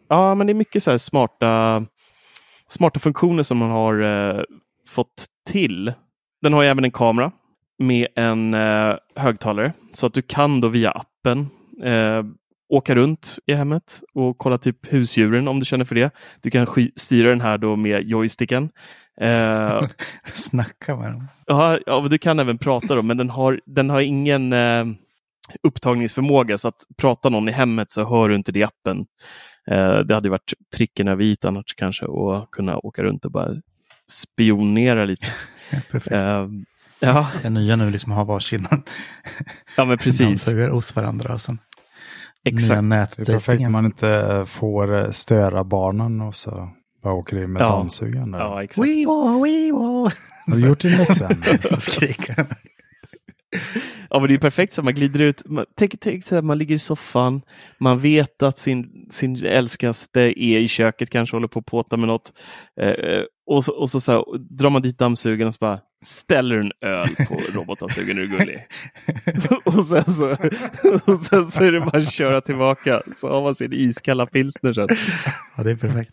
[0.08, 1.84] Ja, men det är mycket så smarta,
[2.66, 4.42] smarta funktioner som man har eh,
[4.88, 5.92] fått till.
[6.42, 7.32] Den har även en kamera
[7.78, 11.50] med en eh, högtalare så att du kan då via appen
[11.84, 12.22] eh,
[12.68, 16.10] åka runt i hemmet och kolla typ husdjuren om du känner för det.
[16.40, 18.70] Du kan styra den här då med joysticken.
[19.20, 19.82] Eh,
[20.24, 21.28] Snacka med dem.
[21.46, 24.84] Ja, ja, du kan även prata då, men den har, den har ingen eh,
[25.62, 29.06] upptagningsförmåga så att prata någon i hemmet så hör du inte det i appen.
[29.70, 33.50] Eh, det hade varit pricken över i annars kanske att kunna åka runt och bara
[34.10, 35.26] spionera lite.
[35.90, 36.14] Perfekt.
[37.00, 37.28] Eh, Ja.
[37.42, 38.66] Det nya nu liksom har varsin
[39.76, 40.54] ja, men precis.
[40.70, 41.34] hos varandra.
[41.34, 41.58] Och sen
[42.44, 43.16] Exakt.
[43.16, 46.68] Det är perfekt om man inte får eh, störa barnen och så
[47.02, 47.68] bara åker in med ja.
[47.68, 48.32] dammsugaren.
[48.32, 48.88] Ja, exakt.
[48.88, 50.12] Wee-wah, wee-wah.
[50.46, 51.30] Har du gjort din läxa?
[51.78, 52.46] Skriker
[54.11, 55.42] Ja, men det är perfekt så man glider ut.
[55.76, 57.42] tänk, tänk att man ligger i soffan.
[57.78, 62.08] Man vet att sin, sin älskaste är i köket, kanske håller på att påta med
[62.08, 62.32] något.
[62.80, 64.24] Eh, och så, och så, så här,
[64.56, 68.18] drar man dit dammsugaren och så bara ställer en öl på robotdammsugaren.
[68.18, 68.66] Är du gullig?
[69.64, 70.30] och, sen så,
[71.12, 73.02] och sen så är det bara att köra tillbaka.
[73.16, 74.88] Så har man sin iskalla pilsner sen.
[75.56, 76.12] Ja, det är perfekt.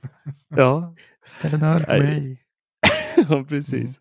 [0.56, 0.96] Ja.
[1.26, 2.42] Ställ en öl på mig.
[3.30, 3.74] ja, precis.
[3.74, 3.94] Mm.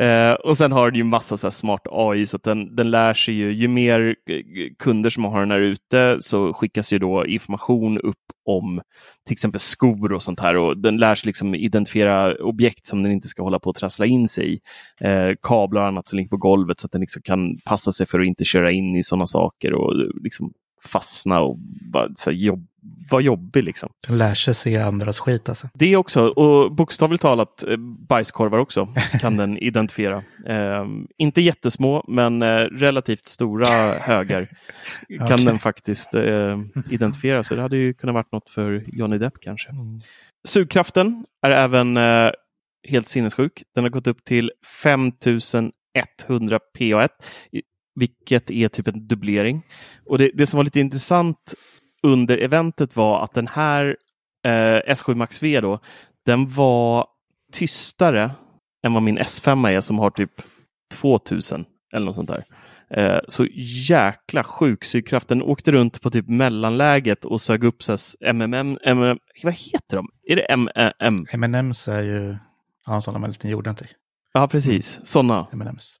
[0.00, 3.14] Eh, och sen har den ju massa så smart AI så att den, den lär
[3.14, 4.42] sig ju, ju mer eh,
[4.78, 8.80] kunder som har den här ute så skickas ju då information upp om
[9.26, 13.12] till exempel skor och sånt här och den lär sig liksom identifiera objekt som den
[13.12, 14.58] inte ska hålla på att trassla in sig i.
[15.00, 18.06] Eh, kablar och annat som ligger på golvet så att den liksom kan passa sig
[18.06, 20.52] för att inte köra in i sådana saker och liksom
[20.84, 21.58] fastna och
[21.92, 22.66] bara så jobb,
[23.10, 23.64] vara jobbig.
[23.64, 23.88] Liksom.
[24.08, 25.68] Lär sig se andras skit alltså.
[25.74, 27.76] Det också, och bokstavligt talat eh,
[28.08, 28.88] bajskorvar också
[29.20, 30.22] kan den identifiera.
[30.46, 30.84] Eh,
[31.18, 33.66] inte jättesmå, men eh, relativt stora
[33.98, 34.48] högar
[35.18, 35.44] kan okay.
[35.44, 37.44] den faktiskt eh, identifiera.
[37.44, 39.70] Så det hade ju kunnat varit något för Johnny Depp kanske.
[39.70, 40.00] Mm.
[40.48, 42.30] Sugkraften är även eh,
[42.88, 43.62] helt sinnessjuk.
[43.74, 47.08] Den har gått upp till 5100 PA1
[47.96, 49.62] vilket är typ en dubblering.
[50.06, 51.54] Och det, det som var lite intressant
[52.06, 53.96] under eventet var att den här
[54.44, 55.80] eh, S7 Max V då,
[56.26, 57.06] den var
[57.52, 58.30] tystare
[58.86, 60.30] än vad min S5 är som har typ
[60.94, 62.44] 2000 eller något sånt där.
[62.90, 63.46] Eh, så
[63.88, 65.28] jäkla sjuk sugkraft.
[65.28, 70.08] Den åkte runt på typ mellanläget och sög upp så MMM, MMM, vad heter de?
[70.28, 71.26] Är det MM?
[71.30, 72.36] M&M's är ju
[72.86, 73.88] ja, sådana med en liten jorden till.
[74.32, 75.00] Ja, precis.
[75.02, 75.46] Sådana.
[75.52, 75.98] M&M's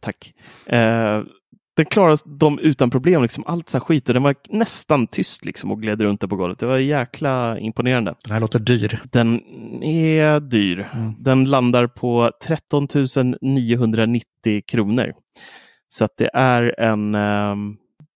[0.00, 0.34] tack.
[0.66, 1.22] Eh,
[1.80, 5.44] den klarade dem utan problem, liksom allt så här skit och den var nästan tyst
[5.44, 6.58] liksom och gled runt på golvet.
[6.58, 8.14] Det var jäkla imponerande.
[8.24, 9.00] Den här låter dyr.
[9.12, 9.40] Den
[9.82, 10.86] är dyr.
[10.94, 11.14] Mm.
[11.18, 12.88] Den landar på 13
[13.40, 15.12] 990 kronor.
[15.88, 17.56] Så att det är en, eh,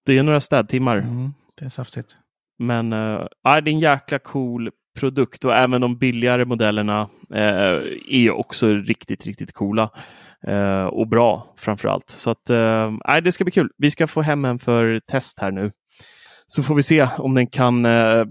[0.07, 0.97] det är några städtimmar.
[0.97, 2.17] Mm, det är saftigt.
[2.59, 8.31] Men äh, det är en jäkla cool produkt och även de billigare modellerna äh, är
[8.31, 9.91] också riktigt, riktigt coola.
[10.49, 12.11] Uh, och bra framför allt.
[12.11, 13.71] Så att, uh, det ska bli kul.
[13.79, 15.71] Vi ska få hem en för test här nu.
[16.47, 18.27] Så får vi se om den kan uh,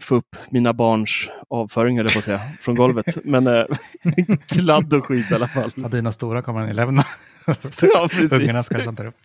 [0.00, 3.06] få upp mina barns avföring, eller på att säga, från golvet.
[3.24, 3.64] Men uh,
[4.46, 5.72] kladd och skit i alla fall.
[5.74, 7.04] Ja, dina stora kommer den lämna.
[7.82, 8.70] ja, precis.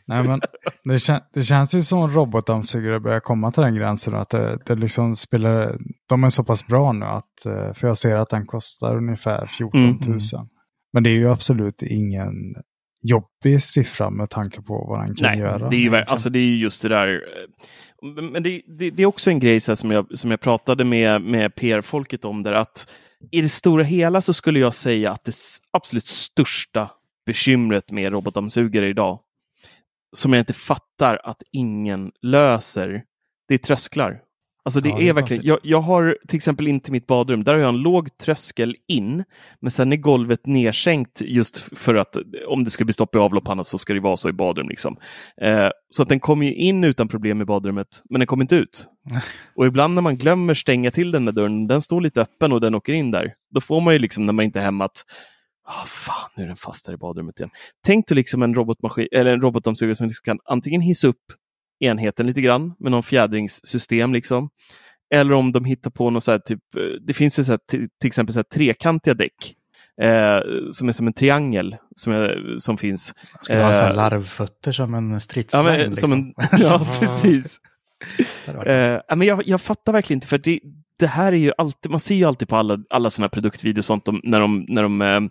[0.05, 0.41] Nej, men
[0.83, 4.15] det, kän det känns ju som robotdammsugare börjar komma till den gränsen.
[4.15, 5.77] Att det, det liksom spelar,
[6.09, 9.81] de är så pass bra nu att, för jag ser att den kostar ungefär 14
[9.81, 9.91] 000.
[10.05, 10.19] Mm.
[10.93, 12.33] Men det är ju absolut ingen
[13.03, 15.69] jobbig siffra med tanke på vad den kan Nej, göra.
[15.69, 17.23] Det är, ju, alltså det är just det där.
[18.31, 21.55] men det, det, det, är också en grej som, jag, som jag pratade med, med
[21.55, 22.91] PR-folket om där att
[23.31, 25.33] i det stora hela så skulle jag säga att det
[25.71, 26.91] absolut största
[27.25, 29.19] bekymret med robotdammsugare idag
[30.13, 33.03] som jag inte fattar att ingen löser,
[33.47, 34.21] det är trösklar.
[34.65, 37.07] Alltså det, ja, det är, är verkligen, jag, jag, har till exempel in till mitt
[37.07, 39.23] badrum, där har jag en låg tröskel in,
[39.59, 43.49] men sen är golvet nedsänkt just för att om det ska bli stopp i avlopp
[43.63, 44.69] så ska det vara så i badrum.
[44.69, 44.97] Liksom.
[45.41, 48.55] Eh, så att den kommer ju in utan problem i badrummet, men den kommer inte
[48.55, 48.87] ut.
[49.55, 52.61] och ibland när man glömmer stänga till den med dörren, den står lite öppen och
[52.61, 55.05] den åker in där, då får man ju liksom när man inte är hemma att
[55.67, 57.49] Oh, fan, nu är den fast där i badrummet igen.
[57.85, 61.23] Tänk dig liksom en robotmaskin eller en robotdammsugare som liksom kan antingen hissa upp
[61.83, 64.13] enheten lite grann med någon fjädringssystem.
[64.13, 64.49] Liksom.
[65.13, 67.59] Eller om de hittar på något så här, typ, eh, det finns ju så här,
[67.71, 69.55] till, till exempel så här, trekantiga däck
[70.01, 70.39] eh,
[70.71, 73.13] som är som en triangel som, är, som finns.
[73.41, 75.67] Ska eh, ha så eh, larvfötter som en stridsvagn?
[75.79, 76.33] Ja, liksom.
[76.59, 77.59] ja precis.
[78.65, 80.59] eh, men jag, jag fattar verkligen inte, för det,
[81.03, 84.05] det här är ju alltid, man ser ju alltid på alla, alla sådana produktvideos sånt
[84.05, 85.21] de, när de, när de eh, eh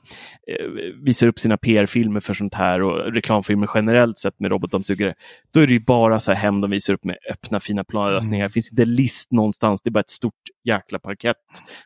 [1.05, 5.15] visar upp sina PR-filmer för sånt här och reklamfilmer generellt sett med robotdammsugare.
[5.55, 8.45] Då är det ju bara så här hem de visar upp med öppna fina planlösningar.
[8.45, 8.49] Mm.
[8.49, 11.37] Det finns inte list någonstans, det är bara ett stort jäkla parkett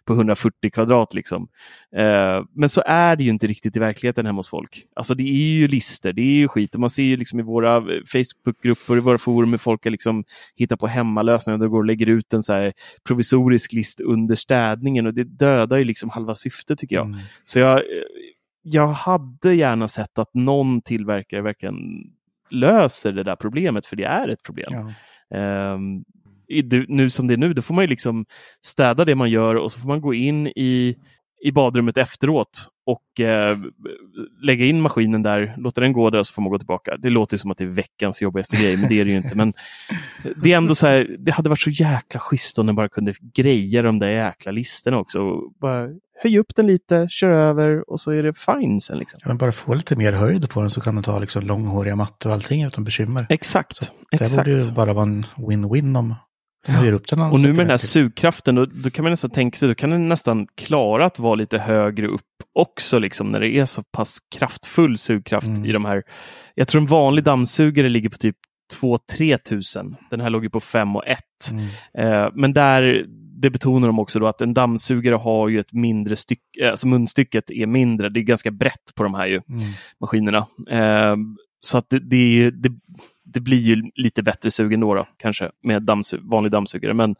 [0.06, 1.14] på 140 kvadrat.
[1.14, 1.48] Liksom.
[1.96, 4.86] Eh, men så är det ju inte riktigt i verkligheten hemma hos folk.
[4.96, 7.42] Alltså det är ju lister, det är ju skit och man ser ju liksom i
[7.42, 10.24] våra Facebookgrupper, i våra forum hur folk liksom
[10.56, 12.72] hittat på hemmalösningar där går och lägger ut en så här
[13.06, 17.06] provisorisk list under städningen och det dödar ju liksom halva syftet tycker jag.
[17.06, 17.18] Mm.
[17.44, 17.82] Så jag,
[18.62, 21.76] jag hade gärna sett att någon tillverkare verkligen
[22.50, 24.72] löser det där problemet, för det är ett problem.
[25.28, 25.74] Ja.
[25.74, 26.04] Um,
[26.88, 28.26] nu som det är nu, då får man ju liksom
[28.64, 30.96] städa det man gör och så får man gå in i,
[31.44, 33.58] i badrummet efteråt och eh,
[34.42, 36.96] lägga in maskinen där, låta den gå där så får man gå tillbaka.
[36.96, 39.34] Det låter som att det är veckans jobbigaste grej, men det är det ju inte.
[39.34, 39.52] Men
[40.36, 43.14] det är ändå så här, det hade varit så jäkla schysst om den bara kunde
[43.34, 45.40] greja de där jäkla listorna också.
[45.60, 45.88] Bara
[46.22, 48.98] höj upp den lite, kör över och så är det fine sen.
[48.98, 49.20] Liksom.
[49.22, 51.96] Ja, men bara få lite mer höjd på den så kan du ta liksom långhåriga
[51.96, 53.26] mattor och allting utan bekymmer.
[53.28, 53.76] Exakt.
[53.76, 54.30] Så exakt.
[54.30, 56.14] Det borde ju bara vara en win-win om
[56.66, 56.92] Ja.
[56.92, 59.68] Upp den och nu med den här sugkraften, då, då, kan man nästan tänka sig,
[59.68, 63.66] då kan den nästan klara att vara lite högre upp också, liksom, när det är
[63.66, 65.64] så pass kraftfull sugkraft mm.
[65.64, 66.02] i de här.
[66.54, 68.36] Jag tror en vanlig dammsugare ligger på typ
[68.74, 69.96] 2-3 tusen.
[70.10, 71.18] Den här låg ju på 5 och 1.
[71.50, 71.64] Mm.
[71.98, 73.06] Eh, men där,
[73.42, 77.50] det betonar de också då att en dammsugare har ju ett mindre stycke, alltså munstycket
[77.50, 78.08] är mindre.
[78.08, 79.60] Det är ganska brett på de här ju, mm.
[80.00, 80.46] maskinerna.
[80.70, 81.16] Eh,
[81.60, 82.72] så att det, det, det,
[83.26, 86.94] det blir ju lite bättre sug ändå då, kanske med dammsug, vanlig dammsugare.
[86.94, 87.10] Men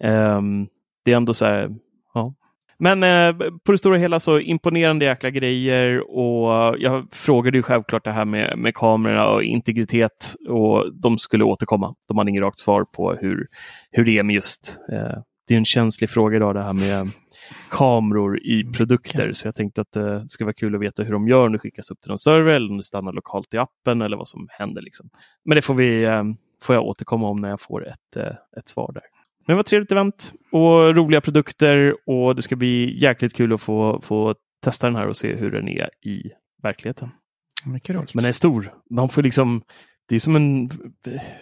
[0.00, 0.42] eh,
[1.04, 1.70] det är ändå så här,
[2.14, 2.34] ja.
[2.78, 8.04] Men eh, på det stora hela så imponerande jäkla grejer och jag frågade ju självklart
[8.04, 11.94] det här med, med kamerorna och integritet och de skulle återkomma.
[12.08, 13.46] De hade inget rakt svar på hur,
[13.90, 17.10] hur det är med just, eh, det är en känslig fråga idag det här med
[17.70, 19.22] kameror i produkter.
[19.22, 19.34] Okay.
[19.34, 21.58] Så jag tänkte att det skulle vara kul att veta hur de gör om det
[21.58, 24.48] skickas upp till någon server eller om det stannar lokalt i appen eller vad som
[24.50, 24.82] händer.
[24.82, 25.10] Liksom.
[25.44, 26.24] Men det får, vi, eh,
[26.62, 29.02] får jag återkomma om när jag får ett, eh, ett svar där.
[29.46, 34.00] Men ett trevligt event och roliga produkter och det ska bli jäkligt kul att få,
[34.02, 34.34] få
[34.64, 36.22] testa den här och se hur den är i
[36.62, 37.10] verkligheten.
[37.64, 37.96] Mycket.
[37.96, 38.74] Men den är stor.
[38.90, 39.62] Man får liksom
[40.08, 40.70] det är som en,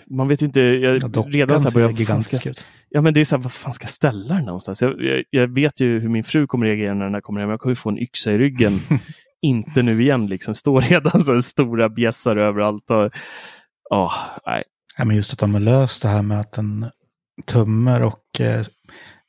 [0.06, 2.64] man vet inte, jag, ja, redan så här börjar gigantisk ut.
[2.88, 4.82] Ja men det är så här, vad fan ska jag ställa den någonstans?
[4.82, 7.50] Jag, jag, jag, vet ju hur min fru kommer reagera när den kommer hem.
[7.50, 8.80] Jag kommer få en yxa i ryggen.
[9.42, 10.54] inte nu igen liksom.
[10.54, 12.90] Står redan så stora bjässar överallt.
[12.90, 13.12] Och,
[13.90, 14.12] oh,
[14.46, 14.64] nej.
[14.98, 16.86] Ja, men just att de har löst det här med att den
[17.44, 18.64] tömmer och eh,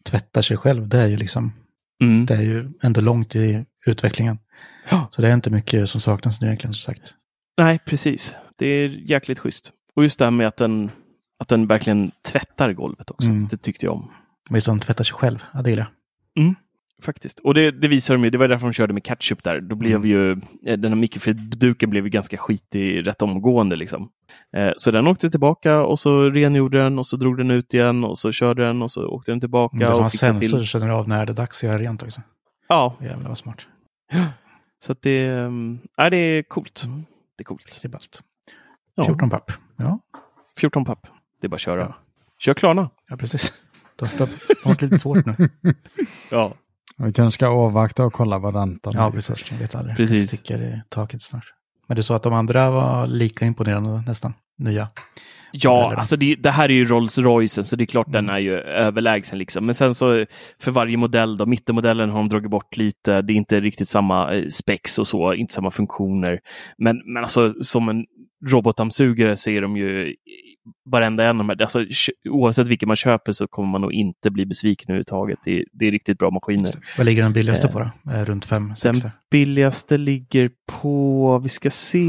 [0.05, 0.87] tvättar sig själv.
[0.87, 1.53] Det är ju liksom,
[2.03, 2.25] mm.
[2.25, 4.39] det är ju ändå långt i utvecklingen.
[4.89, 5.07] Ja.
[5.11, 7.13] Så det är inte mycket som saknas nu egentligen, som sagt.
[7.57, 8.35] Nej, precis.
[8.57, 9.73] Det är jäkligt schysst.
[9.95, 10.91] Och just det här med att den,
[11.39, 13.29] att den verkligen tvättar golvet också.
[13.29, 13.47] Mm.
[13.47, 14.11] Det tyckte jag om.
[14.49, 15.43] Visst, den tvättar sig själv.
[15.53, 15.83] Ja, det gillar
[16.35, 16.43] jag.
[16.43, 16.55] Mm,
[17.03, 17.39] faktiskt.
[17.39, 18.29] Och det, det visar de ju.
[18.29, 19.61] Det var därför de körde med ketchup där.
[19.61, 20.09] Då blev mm.
[20.09, 20.31] ju,
[20.65, 23.75] eh, den här mikrofiberduken blev ju ganska skitig rätt omgående.
[23.75, 24.09] Liksom.
[24.57, 28.03] Eh, så den åkte tillbaka och så rengjorde den och så drog den ut igen
[28.03, 29.75] och så körde den och så åkte den tillbaka.
[29.75, 30.65] Mm, det var och sensor till...
[30.65, 32.21] känner av när det är dags att göra rent också.
[32.67, 32.97] Ja.
[33.01, 33.67] Jävlar vad smart.
[34.79, 35.27] Så att det,
[35.97, 36.83] äh, det är coolt.
[36.85, 37.05] Mm.
[37.37, 37.79] Det är coolt.
[37.81, 38.21] Det är ballt.
[39.05, 39.51] 14 papp.
[39.75, 39.99] Ja.
[40.59, 41.07] 14 papp.
[41.41, 41.81] Det är bara att köra.
[41.81, 41.95] Ja.
[42.39, 42.89] Kör Klarna.
[43.09, 43.53] Ja, precis.
[43.95, 44.05] De
[44.63, 45.49] har lite svårt nu.
[46.31, 46.53] ja.
[46.97, 49.51] Vi kanske ska avvakta och kolla vad räntan Ja, precis.
[49.51, 49.97] Jag vet aldrig.
[49.97, 50.31] Precis.
[50.31, 51.53] Det sticker i taket snart.
[51.87, 54.87] Men du sa att de andra var lika imponerande nästan, nya.
[55.51, 58.25] Ja, alltså det, det, här är ju Rolls Royce, så det är klart mm.
[58.25, 59.39] den är ju överlägsen.
[59.39, 59.65] Liksom.
[59.65, 60.25] Men sen så
[60.59, 63.21] för varje modell, då, mittenmodellen har de dragit bort lite.
[63.21, 66.39] Det är inte riktigt samma eh, spex och så, inte samma funktioner.
[66.77, 68.05] Men, men alltså som en
[68.47, 70.15] robotdammsugare så är de ju
[70.89, 71.61] varenda en av de här.
[71.61, 71.85] Alltså,
[72.29, 75.39] oavsett vilken man köper så kommer man nog inte bli besviken överhuvudtaget.
[75.43, 76.71] Det, är- det är riktigt bra maskiner.
[76.97, 78.11] Vad ligger den billigaste Eh, på då?
[78.11, 78.99] Eh, Runt 5 Den 6
[79.31, 80.49] billigaste ligger
[80.81, 82.05] på, vi ska se,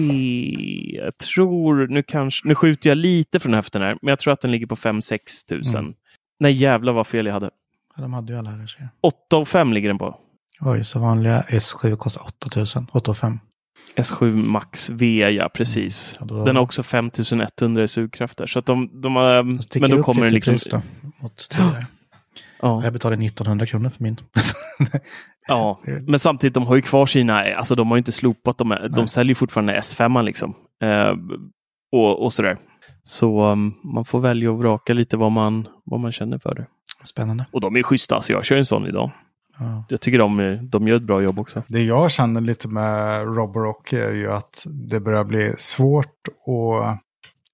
[0.97, 4.41] jag tror, nu kanske, nu skjuter jag lite från höften här, men jag tror att
[4.41, 5.81] den ligger på 5-6 tusen.
[5.81, 5.95] Mm.
[6.41, 7.51] Nej jävlar vad fel jag hade.
[7.97, 8.67] Ja, de hade ju alla här.
[8.67, 8.89] ser jag.
[9.01, 10.19] 8 och 5 ligger den på.
[10.61, 12.87] Oj, så vanliga S7 kostar 8000.
[12.93, 13.39] 8 och 5.
[13.97, 16.17] S7 Max V, ja precis.
[16.21, 18.47] Ja, då- Den har också 5100 i sugkraft där.
[18.47, 19.43] Så att de, de har,
[19.81, 20.81] men då kommer lite liksom...
[21.03, 21.57] då, mot.
[22.63, 24.17] Ja, Jag betalade 1900 kronor för min.
[25.49, 28.69] ja, men samtidigt, de har ju kvar sina, alltså de har ju inte slopat dem.
[28.69, 29.09] De Nej.
[29.09, 30.55] säljer fortfarande S5 liksom.
[30.83, 31.13] Eh,
[31.93, 32.57] och, och sådär.
[33.05, 36.67] Så um, man får välja och vraka lite vad man, vad man känner för det.
[37.05, 37.47] Spännande.
[37.53, 39.11] Och de är schyssta, alltså jag kör en sån idag.
[39.59, 39.85] Ja.
[39.89, 41.63] Jag tycker de, de gör ett bra jobb också.
[41.69, 47.01] Det jag känner lite med Roborock är ju att det börjar bli svårt att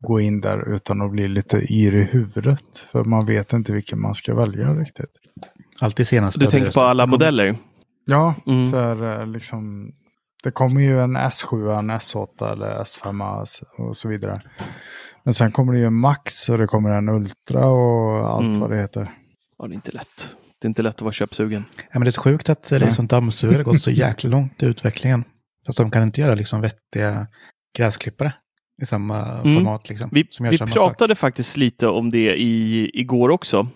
[0.00, 2.78] gå in där utan att bli lite yr i huvudet.
[2.92, 5.10] För man vet inte vilken man ska välja riktigt.
[5.80, 6.40] Alltid senast.
[6.40, 7.56] Du tänker på alla modeller?
[8.04, 8.70] Ja, Mm.
[8.70, 9.92] för eh, liksom
[10.42, 13.44] det kommer ju en S7, en S8 eller S5
[13.78, 14.42] och så vidare.
[15.22, 18.60] Men sen kommer det ju en Max och det kommer en Ultra och allt Mm.
[18.60, 19.10] vad det heter.
[19.58, 20.36] Ja, det är inte lätt.
[20.64, 21.64] Det är inte lätt att vara köpsugen.
[21.76, 22.90] Ja, men det är så sjukt att det är Nej.
[22.90, 25.24] som dammsugare gått så jäkla långt i utvecklingen.
[25.66, 27.26] Fast de kan inte göra liksom vettiga
[27.78, 28.32] gräsklippare
[28.82, 29.54] i samma Mm.
[29.54, 29.88] format.
[29.88, 31.18] Liksom, Vi, vi pratade sak.
[31.20, 33.68] faktiskt lite om det i, igår också.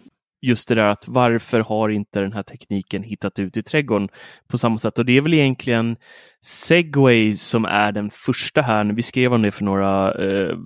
[0.46, 4.08] Just det där att varför har inte den här tekniken hittat ut i trädgården
[4.50, 4.98] på samma sätt?
[4.98, 5.96] Och det är väl egentligen
[6.44, 8.84] Segway som är den första här.
[8.84, 10.56] Vi skrev om det för några eh,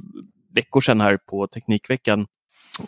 [0.54, 2.26] veckor sedan här på Teknikveckan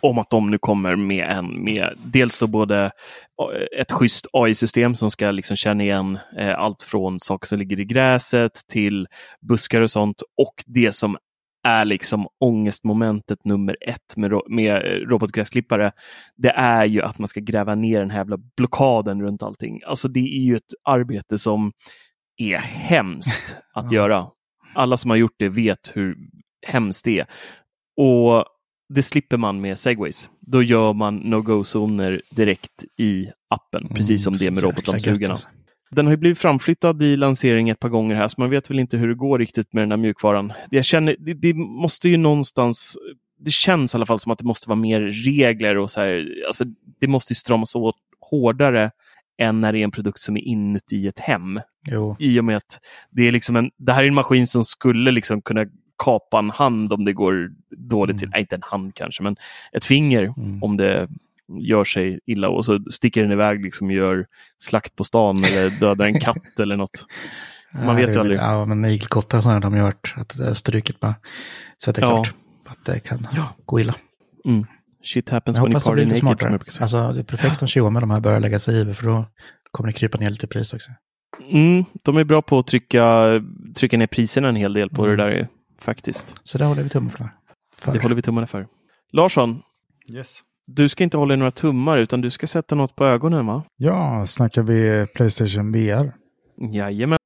[0.01, 4.95] om att de nu kommer med en med dels då både eh, ett schysst AI-system
[4.95, 9.07] som ska liksom känna igen eh, allt från saker som ligger i gräset till
[9.49, 11.17] buskar och sånt och det som
[11.65, 15.91] är liksom ångestmomentet nummer ett med, med eh, robotgräsklippare.
[16.35, 19.81] Det är ju att man ska gräva ner den här jävla blockaden runt allting.
[19.85, 21.71] Alltså det är ju ett arbete som
[22.37, 24.27] är hemskt att göra.
[24.73, 26.17] Alla som har gjort det vet hur
[26.67, 27.25] hemskt det är.
[27.97, 28.45] Och
[28.89, 30.29] det slipper man med segways.
[30.39, 35.31] Då gör man no-go-zoner direkt i appen, precis som Mm, det med robotdammsugarna.
[35.33, 35.47] alltså.
[35.91, 38.79] Den har ju blivit framflyttad i lansering ett par gånger här, så man vet väl
[38.79, 40.53] inte hur det går riktigt med den här mjukvaran.
[40.69, 42.97] Jag känner, det, det måste ju någonstans,
[43.39, 46.25] det känns i alla fall som att det måste vara mer regler och så här,
[46.47, 46.65] alltså
[46.99, 47.95] det måste ju stramas åt
[48.29, 48.91] hårdare
[49.37, 51.59] än när det är en produkt som är inuti ett hem.
[51.91, 52.79] Jo, I och med att
[53.11, 55.65] det är liksom en, det här är en maskin som skulle liksom kunna
[56.03, 59.35] kapa en hand om det går dåligt till, nej inte en hand kanske, men
[59.73, 60.63] ett finger Mm.
[60.63, 61.07] om det
[61.59, 64.25] gör sig illa och så sticker den iväg liksom gör
[64.57, 67.05] slakt på stan eller dödar en katt eller något.
[67.73, 68.39] Man Ja, vet ju aldrig.
[68.39, 70.13] Ja, men igelkottar och sådana de har gjort.
[70.17, 71.15] Att det är stryket bara.
[71.77, 72.23] Så det är Ja.
[72.23, 73.27] klart att det kan
[73.65, 73.95] gå illa.
[74.45, 74.65] Mm.
[75.03, 76.17] Shit happens Jag when you party naked.
[76.17, 76.51] Som smartare.
[76.65, 76.83] jag säga.
[76.83, 78.93] Alltså det är perfekt om Xiaomi de här börjar lägga sig i.
[78.93, 79.25] För då
[79.71, 80.91] kommer det krypa ner lite pris också.
[81.51, 83.25] Mm, de är bra på att trycka,
[83.75, 85.17] trycka ner priserna en hel del på Mm.
[85.17, 85.47] det där
[85.85, 86.35] faktiskt.
[86.43, 87.29] Så det håller vi tummen för.
[87.75, 87.93] för.
[87.93, 88.67] Det håller vi tummarna för.
[89.11, 89.61] Larsson,
[90.13, 90.39] Yes.
[90.67, 93.63] du ska inte hålla i några tummar utan du ska sätta något på ögonen va?
[93.77, 96.13] Ja, snackar vi Playstation VR?
[96.73, 97.17] Jajamän.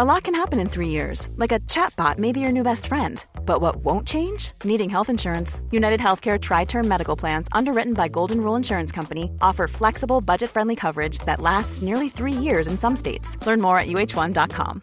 [0.00, 2.86] A lot can happen in three years, like a chatbot may be your new best
[2.86, 3.24] friend.
[3.46, 4.52] But what won't change?
[4.64, 5.60] Needing health insurance.
[5.72, 10.50] United Healthcare Tri Term Medical Plans, underwritten by Golden Rule Insurance Company, offer flexible, budget
[10.50, 13.38] friendly coverage that lasts nearly three years in some states.
[13.46, 14.82] Learn more at uh1.com.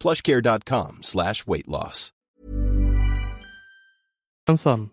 [0.00, 2.10] plushcare.com slash weight loss.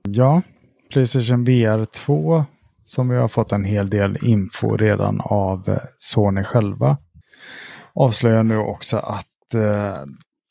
[0.04, 0.42] Ja,
[0.90, 2.46] Playstation VR 2
[2.86, 6.98] som vi har fått en hel del info redan av eh, Sony själva.
[7.94, 9.98] Avslöjar nu också att eh,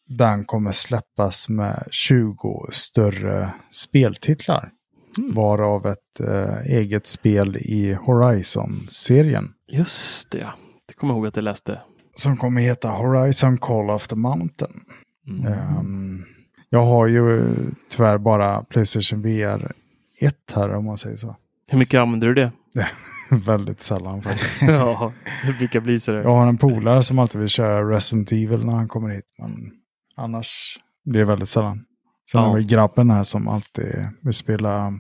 [0.09, 4.71] den kommer släppas med 20 större speltitlar.
[5.19, 5.35] Mm.
[5.35, 9.53] Varav ett eh, eget spel i Horizon-serien.
[9.69, 10.53] Just det, ja.
[10.89, 11.81] Det kommer jag ihåg att jag läste.
[12.15, 14.81] Som kommer heta Horizon Call of the Mountain.
[15.29, 15.53] Mm.
[15.53, 16.25] Ehm,
[16.71, 17.45] jag har ju
[17.91, 19.73] tyvärr bara Playstation VR
[20.21, 21.37] 1 här om man säger så.
[21.71, 22.53] Hur mycket använder du det?
[23.31, 24.59] Väldigt sällan faktiskt.
[24.63, 25.13] ja,
[25.47, 26.13] det brukar bli så.
[26.13, 29.25] Jag har en polare som alltid vill köra Resident Evil när han kommer hit.
[29.39, 29.71] Men
[30.17, 31.85] annars blir det väldigt sällan.
[32.31, 32.47] Sen Ja.
[32.47, 34.93] har vi grabben här som alltid vill spela,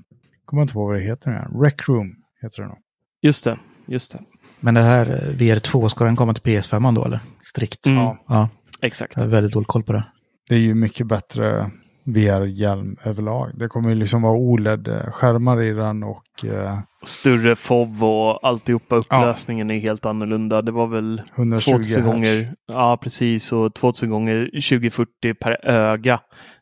[0.44, 1.64] kommer inte på vad det heter nu.
[1.64, 2.78] Rec Room heter det nog.
[3.22, 4.20] Just det, just det.
[4.64, 7.20] Men det här eh, VR2, ska den komma till PS5 då eller?
[7.42, 7.86] Strikt?
[7.86, 7.98] Mm.
[7.98, 8.18] Ja.
[8.28, 8.48] Ja,
[8.82, 9.12] Exakt.
[9.16, 10.04] jag har väldigt dålig koll på det.
[10.48, 11.70] Det är ju mycket bättre
[12.04, 13.50] VR-hjälm överlag.
[13.58, 18.96] Det kommer ju liksom vara OLED-skärmar i den och eh, Större FOV och alltihopa.
[18.96, 20.62] Upplösningen är helt annorlunda.
[20.62, 22.12] Det var väl 120 2000 hertz.
[22.12, 26.20] gånger, ja precis, och 2000 gånger 2040 per öga.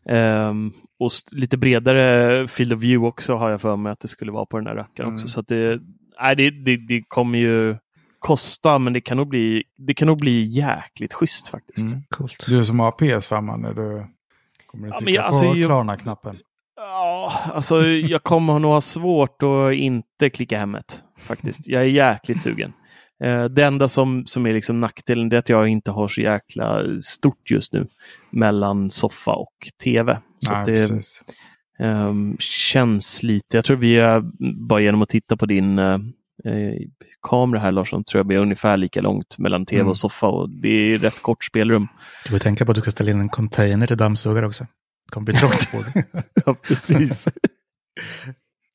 [0.09, 4.33] Ehm, och lite bredare field of view också har jag för mig att det skulle
[4.33, 5.15] vara på den här rackaren Mm.
[5.15, 5.29] också.
[5.29, 5.81] Så att det,
[6.23, 7.77] nej, det, det, det kommer ju
[8.23, 11.93] kosta, men det kan nog bli, det kan nog bli jäkligt schysst faktiskt.
[11.95, 12.05] Mm.
[12.11, 12.47] Coolt.
[12.49, 14.07] Du som har PS5 när du
[14.67, 16.39] kommer att Ja, trycka men jag- alltså, på jag- Klarna-knappen.
[16.77, 21.69] Ja, alltså jag kommer nog ha svårt att inte klicka hemmet faktiskt.
[21.69, 22.73] Jag är jäkligt sugen.
[23.25, 26.21] Eh, Det enda som, som är liksom nackdelen det är att jag inte har så
[26.21, 27.87] jäkla stort just nu
[28.31, 29.55] mellan soffa och
[29.85, 30.19] tv.
[30.41, 30.91] Så Nej, att det
[31.79, 34.23] ehm, känns lite, jag tror vi är,
[34.69, 35.79] bara genom att titta på din
[36.45, 36.75] eh,
[37.23, 39.91] kamera här Larsson, tror jag blir ungefär lika långt mellan tv Mm.
[39.91, 41.89] och soffa och det är rätt kort spelrum.
[42.25, 44.65] Du får tänka på att du ska ställa in en container till dammsugare också.
[45.07, 46.23] Det kommer bli trångt på det.
[46.47, 47.29] ja, precis.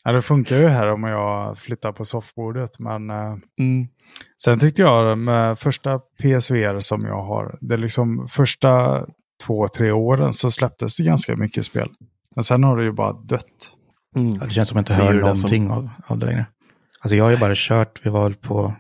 [0.04, 2.80] Ja, det funkar ju här om jag flyttar på soffbordet.
[2.80, 3.16] Men eh,
[3.60, 3.88] Mm.
[4.44, 9.02] sen tyckte jag med första PSVR som jag har, det är liksom första
[9.46, 11.90] två, tre åren så släpptes det ganska mycket spel.
[12.36, 13.72] Men sen har det ju bara dött.
[14.16, 14.36] Mm.
[14.36, 16.46] Ja, det känns som att jag inte hör det som- någonting av, av det längre.
[17.00, 18.76] Alltså jag har ju bara kört, vi var på,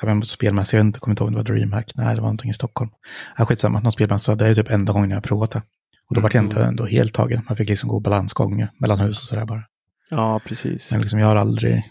[0.00, 2.20] jag vet inte, spelmässa, jag inte, kommer inte ihåg om det var DreamHack, nej det
[2.20, 2.90] var någonting i Stockholm.
[3.38, 5.62] Ja, skitsamma, någon spelmässa, det är typ enda gången jag har provat det.
[6.08, 9.22] Och då var jag inte ändå helt tagen, man fick liksom gå balansgång mellan hus
[9.22, 9.62] och sådär bara.
[10.10, 10.92] Ja, precis.
[10.92, 11.82] Men liksom jag har aldrig,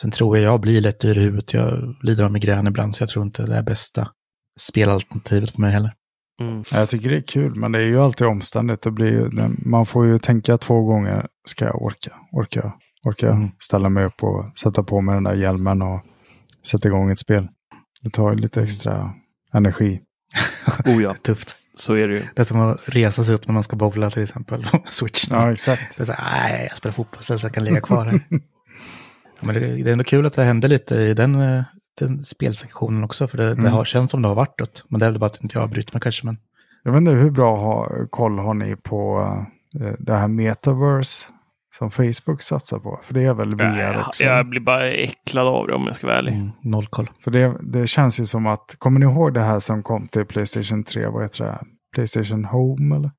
[0.00, 3.02] sen tror jag jag blir lätt dyr i huvudet, jag lider av migrän ibland, så
[3.02, 4.08] jag tror inte det är bästa
[4.60, 5.92] spelalternativet för mig heller.
[6.40, 6.64] Mm.
[6.72, 8.82] Ja, Jag tycker det är kul, men det är ju alltid omständigt.
[8.82, 9.30] Det blir
[9.68, 12.12] man får ju tänka två gånger, ska jag orka?
[12.32, 12.72] Orka?
[13.06, 13.50] Orka Mm.
[13.58, 16.00] ställa mig upp och sätta på mig den där hjälmen och
[16.66, 17.48] sätta igång ett spel?
[18.02, 19.14] Det tar ju lite extra
[19.52, 20.00] energi.
[20.86, 21.56] Oh ja, Tufft.
[21.76, 22.22] så är det ju.
[22.34, 25.26] Det är som att resa sig upp när man ska bowla till exempel, switch.
[25.30, 25.96] Ja, exakt.
[25.96, 28.20] Det är så nej, jag spelar fotboll så jag kan ligga kvar här.
[28.30, 28.40] ja,
[29.40, 31.62] men det, det är ändå kul att det hände lite i den, eh,
[31.98, 33.72] den spelsektionen också, för det, det Mm.
[33.72, 34.84] har känts som det har varit dött.
[34.88, 36.36] Men det är väl bara att inte jag har brytt mig kanske, men
[36.82, 39.18] Jag vet inte hur bra ha, koll har ni på
[39.80, 41.28] eh, det här metaverse
[41.78, 43.00] som Facebook satsar på?
[43.02, 44.24] För det är väl VR jag, också?
[44.24, 46.32] jag blir bara äcklad av det om jag ska vara ärlig.
[46.32, 47.10] mm, noll koll.
[47.24, 50.24] För det, det känns ju som att, kommer ni ihåg det här som kom till
[50.26, 51.06] Playstation 3?
[51.06, 51.58] Vad heter det?
[51.94, 53.10] Playstation Home eller?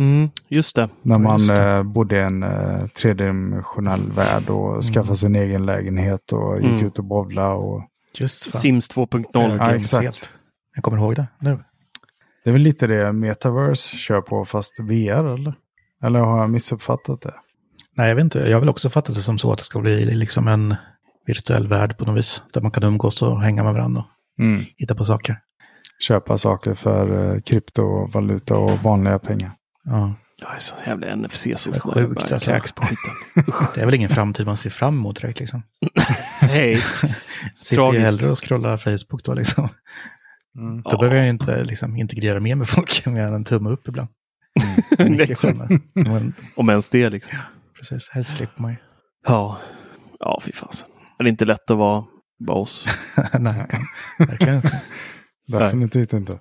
[0.00, 0.88] Mm, just det.
[1.02, 1.70] När Ja, man det.
[1.70, 6.86] eh, bodde i en eh, tredimensionell värld och skaffade sin egen lägenhet och gick Mm.
[6.86, 7.52] ut och bowla.
[7.52, 7.82] Och...
[8.18, 8.60] Just fan.
[8.60, 9.24] Sims 2.0.
[9.58, 10.04] Ja, exakt.
[10.04, 10.30] helt.
[10.74, 11.58] Jag kommer ihåg det nu.
[12.44, 15.54] Det är väl lite det Metaverse kör på fast VR eller?
[16.04, 17.34] Eller har jag missuppfattat det?
[17.96, 18.38] Nej, jag vet inte.
[18.38, 20.74] Jag väl också fattat det som så att det ska bli liksom en
[21.26, 22.42] virtuell värld på något vis.
[22.52, 24.06] Där man kan umgås och hänga med varandra och
[24.44, 24.64] Mm.
[24.76, 25.38] hitta på saker.
[26.00, 29.52] Köpa saker för eh, kryptovaluta och vanliga pengar.
[29.84, 30.14] Ja.
[30.40, 31.74] Jag är så jävla NFC är snäll.
[31.94, 32.50] sjukt, Bara alltså.
[32.50, 33.44] kräks på skiten.
[33.74, 35.62] Det är väl ingen framtid man ser fram emot direkt liksom.
[36.40, 36.82] Hej.
[37.54, 39.68] Sitter ju hellre och scrollar Facebook då liksom.
[40.58, 40.82] Mm.
[40.82, 40.98] Då Ja.
[40.98, 44.08] behöver jag ju inte liksom, integrera mer med folk mer än en tumme upp ibland.
[45.94, 47.38] Men, Om ens det liksom.
[47.82, 48.76] Precis, helst slipper man ju.
[49.26, 49.58] Ja,
[50.18, 50.88] ja fy fasen.
[51.18, 52.04] Det är inte lätt att vara,
[52.38, 52.88] vara oss.
[53.38, 53.66] Nej,
[54.18, 54.80] verkligen inte.
[55.46, 56.38] Definitivt inte.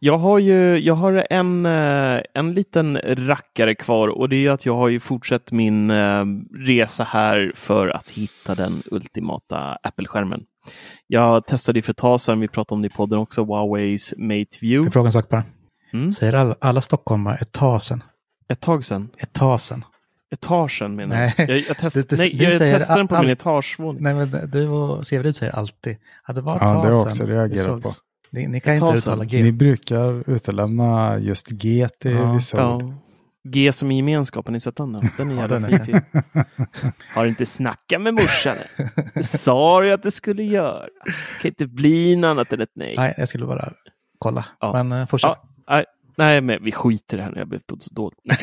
[0.00, 4.66] Jag har ju jag har en, eh, en liten rackare kvar och det är att
[4.66, 6.24] jag har ju fortsatt min eh,
[6.66, 10.42] resa här för att hitta den ultimata Apple-skärmen.
[11.06, 14.58] Jag testade för ett tag sedan, vi pratade om det i podden också, Huaweis Mate
[14.60, 14.86] View.
[14.86, 15.44] jag fråga en sak bara?
[15.92, 16.10] Mm.
[16.10, 18.02] Säger alla, alla stockholmare ett tag sedan?
[18.48, 19.08] Ett tag sedan.
[19.18, 19.84] Ett tag sedan.
[20.32, 21.34] Etagen menar Nej.
[21.38, 21.48] jag.
[21.50, 24.02] Jag, jag, test, Det- det- nej, det jag testade den på allt- min etagevåning.
[24.02, 27.00] Nej, men du och Severin säger alltid att det var ett Ja, det har jag
[27.02, 27.88] också det reagerat på.
[28.30, 29.24] Ni, ni kan Ett inte uttala.
[29.24, 29.42] G.
[29.42, 32.32] Ni brukar utelämna just G till Ja.
[32.32, 32.82] vissa ord.
[32.82, 32.94] Ja.
[33.48, 34.92] G som i gemenskap, har ni sett den?
[34.92, 34.98] då?
[35.16, 36.00] Den är Ja, jävla är- fiffig.
[37.14, 38.56] Har inte snackat med morsan?
[39.14, 40.86] Det sa du att det skulle göra.
[41.40, 42.94] kan inte bli något annat än ett nej.
[42.98, 43.72] Nej, jag skulle bara
[44.18, 44.44] kolla.
[44.60, 44.72] Ja.
[44.84, 45.30] Men eh, fortsätt.
[45.30, 45.84] Ja, nej,
[46.16, 48.18] nej, men vi skiter i det här när jag blev på så dåligt.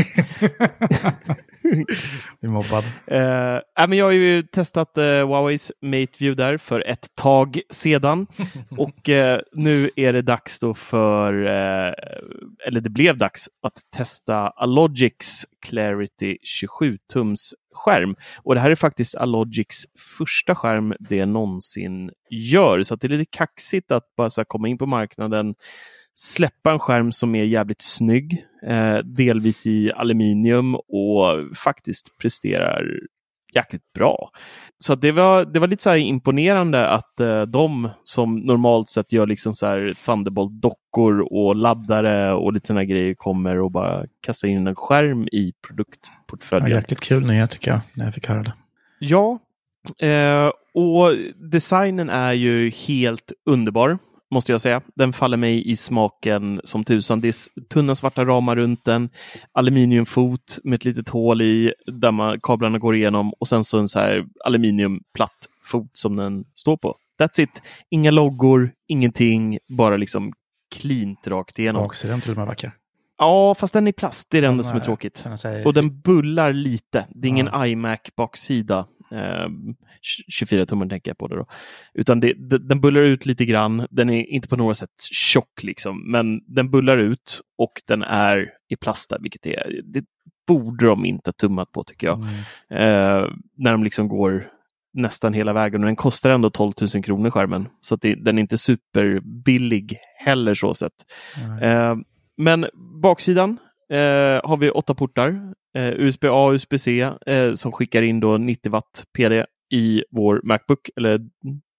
[2.41, 2.84] Är mobbad.
[3.07, 8.28] Eh, men jag har ju testat uh, Huaweis MateView där för ett tag sedan.
[8.78, 11.93] och eh, nu är det dags då för, eh,
[12.67, 15.28] eller det blev dags att testa Alogix
[15.65, 18.15] Clarity 27-tums skärm.
[18.43, 19.76] Och det här är faktiskt Alogix
[20.17, 22.82] första skärm det någonsin gör.
[22.84, 25.55] Så det är lite kaxigt att bara komma in på marknaden
[26.16, 32.84] släppa en skärm som är jävligt snygg, eh, delvis i aluminium och faktiskt presterar
[33.55, 34.32] jäkligt bra.
[34.78, 39.28] Så det, var, det var lite så imponerande att eh, de som normalt sett gör
[39.28, 39.66] liksom så
[40.05, 45.45] Thunderbolt-dockor och laddare och lite sådana grejer kommer och bara kastar in en skärm i
[45.47, 46.70] Ja, produktportföljen.
[46.72, 48.53] jäkligt kul nyhet tycker jag, när jag fick höra det.
[48.99, 49.39] Ja,
[50.07, 51.12] eh, och
[51.51, 53.97] designen är ju helt underbar,
[54.32, 54.82] måste jag säga.
[54.95, 57.21] Den faller mig i smaken som tusan.
[57.21, 59.09] Det är tunna svarta ramar runt den,
[59.51, 63.88] aluminiumfot med ett litet hål i där man, kablarna går igenom och sen så en
[63.88, 66.95] så här aluminiumplatt fot som den står på.
[67.19, 67.61] That's it.
[67.89, 70.34] Inga loggor, ingenting, bara liksom
[70.75, 71.84] cleant rakt igenom.
[71.84, 72.71] Baksidan till och med vacker.
[73.17, 74.27] Ja, fast den är plast.
[74.29, 75.27] Det är det enda som är tråkigt.
[75.65, 77.05] Och den bullar lite.
[77.09, 78.86] Det är ingen iMac-baksida.
[79.12, 79.47] Eh,
[80.28, 81.45] 24 tummar tänker jag på det då.
[81.93, 83.88] Utan det, det, den bullar ut lite grann.
[83.89, 88.49] Den är inte på något sätt tjock liksom, men den bullar ut och den är
[88.70, 90.05] i plast vilket är, det
[90.47, 92.20] borde de inte ha tummat på tycker jag.
[92.20, 92.34] Mm.
[92.70, 94.47] Eh, när de liksom går
[94.93, 97.68] nästan hela vägen och den kostar ändå 12 000 kronor skärmen.
[97.82, 100.93] Så att det, den är inte superbillig heller så sett.
[101.38, 101.70] Nej.
[101.70, 101.95] Eh,
[102.38, 102.66] men
[103.01, 103.57] baksidan
[103.91, 105.53] eh, har vi åtta portar.
[105.77, 110.89] Eh, USB-A, och USB-C eh, som skickar in då 90 watt PD i vår Macbook
[110.95, 111.19] eller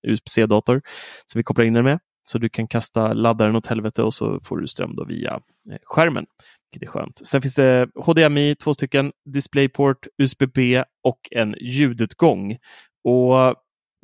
[0.07, 0.83] USB-C-dator
[1.27, 1.99] som vi kopplar in den med.
[2.25, 5.41] Så du kan kasta laddaren åt helvete och så får du ström då via
[5.71, 6.27] eh, skärmen.
[6.73, 7.27] Vilket är skönt.
[7.27, 12.59] Sen finns det HDMI, två stycken, DisplayPort, USB-B och en ljudutgång.
[13.05, 13.57] Och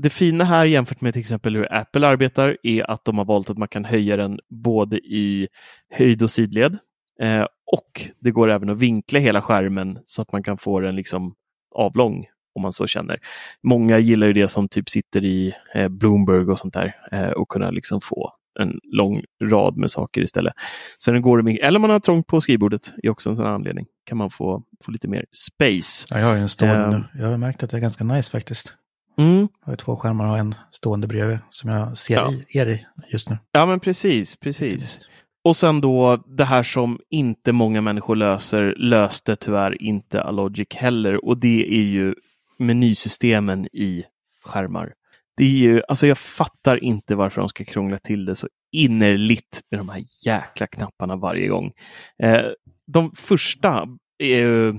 [0.03, 3.51] det fina här jämfört med till exempel hur Apple arbetar är att de har valt
[3.51, 5.49] att man kan höja den både i
[5.91, 6.79] höjd och sidled.
[7.23, 10.97] Eh, och det går även att vinkla hela skärmen så att man kan få den
[10.97, 11.35] liksom
[11.75, 13.19] avlång om man så känner.
[13.63, 17.49] Många gillar ju det som typ sitter i eh, Bloomberg och sånt där eh, och
[17.49, 20.53] kunna liksom få en lång rad med saker istället.
[20.99, 23.87] Så den går det eller man har trångt på skrivbordet är också en sån anledning.
[24.07, 26.07] Kan man få, få lite mer space.
[26.11, 26.91] Ja, jag har ju en stående Ehm.
[27.15, 27.21] nu.
[27.23, 28.75] Jag har märkt att det är ganska nice faktiskt.
[29.19, 29.49] Mm.
[29.65, 32.33] Jag har två skärmar och en stående bredvid som jag ser Ja.
[32.33, 33.37] i, er i just nu.
[33.53, 34.99] Ja, men precis, precis.
[35.49, 41.25] Och sen då det här som inte många människor löser, löste tyvärr inte Alogic heller.
[41.25, 42.15] Och det är ju
[42.59, 44.05] menysystemen i
[44.45, 44.95] skärmar.
[45.37, 49.61] Det är ju, alltså jag fattar inte varför de ska krångla till det så innerligt
[49.71, 51.73] med de här jäkla knapparna varje gång.
[52.23, 52.45] Eh,
[52.87, 53.89] de första
[54.19, 54.75] är ju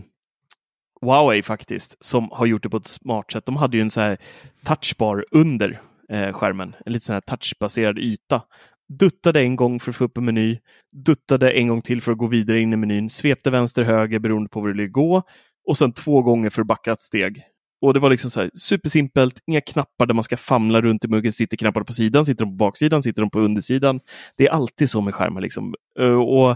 [1.02, 3.46] Huawei faktiskt, som har gjort det på ett smart sätt.
[3.46, 4.18] De hade ju en så här
[4.66, 8.42] touchbar under eh, skärmen, en lite sån här touchbaserad yta.
[8.90, 10.60] Duttade en gång för att få upp en meny,
[11.06, 14.50] duttade en gång till för att gå vidare in i menyn, svepte vänster höger beroende
[14.50, 15.24] på var du ville gå
[15.68, 17.44] och sen två gånger för att backa ett steg.
[17.82, 21.08] Och det var liksom så här supersimpelt, inga knappar där man ska famla runt i
[21.08, 21.34] muggen.
[21.34, 24.00] Sitter knapparna på sidan, sitter de på baksidan, sitter de på undersidan.
[24.38, 25.42] Det är alltid så med skärmar.
[25.42, 25.76] Liksom.
[26.00, 26.50] Eh, och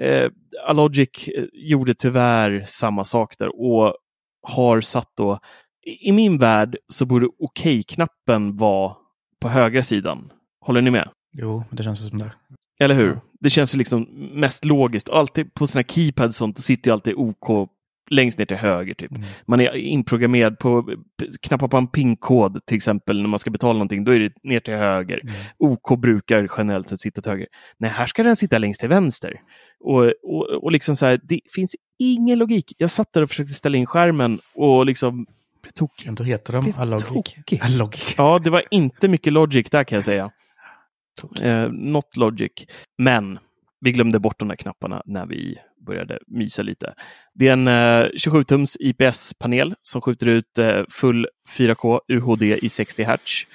[0.00, 0.30] eh,
[0.66, 3.96] Alogic eh, gjorde tyvärr samma sak där och
[4.42, 5.38] har satt då,
[5.86, 8.96] i i min värld så borde okej-knappen vara
[9.40, 10.32] på högra sidan.
[10.60, 11.08] Håller ni med?
[11.32, 12.32] Jo, det känns som det.
[12.80, 13.20] Eller hur?
[13.40, 14.02] Det känns ju liksom
[14.32, 15.08] mest logiskt.
[15.08, 17.70] Alltid på sådana keypads och sånt, då sitter ju alltid OK
[18.10, 18.94] längst ner till höger.
[18.94, 19.10] Typ.
[19.10, 19.22] Mm.
[19.46, 20.96] Man är inprogrammerad på,
[21.42, 24.60] knappar på en PIN-kod till exempel när man ska betala någonting, då är det ner
[24.60, 25.20] till höger.
[25.22, 25.34] Mm.
[25.58, 27.46] OK brukar generellt sett sitta till höger.
[27.78, 29.40] Nej, här ska den sitta längst till vänster.
[29.80, 32.72] Och, och, och liksom så här, det finns ingen logik.
[32.78, 35.26] Jag satt där och försökte ställa in skärmen och liksom
[35.62, 36.08] blev tokig.
[36.08, 36.72] Ändå heter de.
[37.60, 38.14] Allogic.
[38.16, 40.30] Ja, det var inte mycket logic där kan jag säga.
[41.42, 42.52] Eh, not logic.
[42.98, 43.38] Men
[43.80, 46.94] vi glömde bort de där knapparna när vi började mysa lite.
[47.34, 51.26] Det är en eh, 27-tums IPS-panel som skjuter ut eh, full
[51.58, 53.46] 4K UHD i 60 Hz.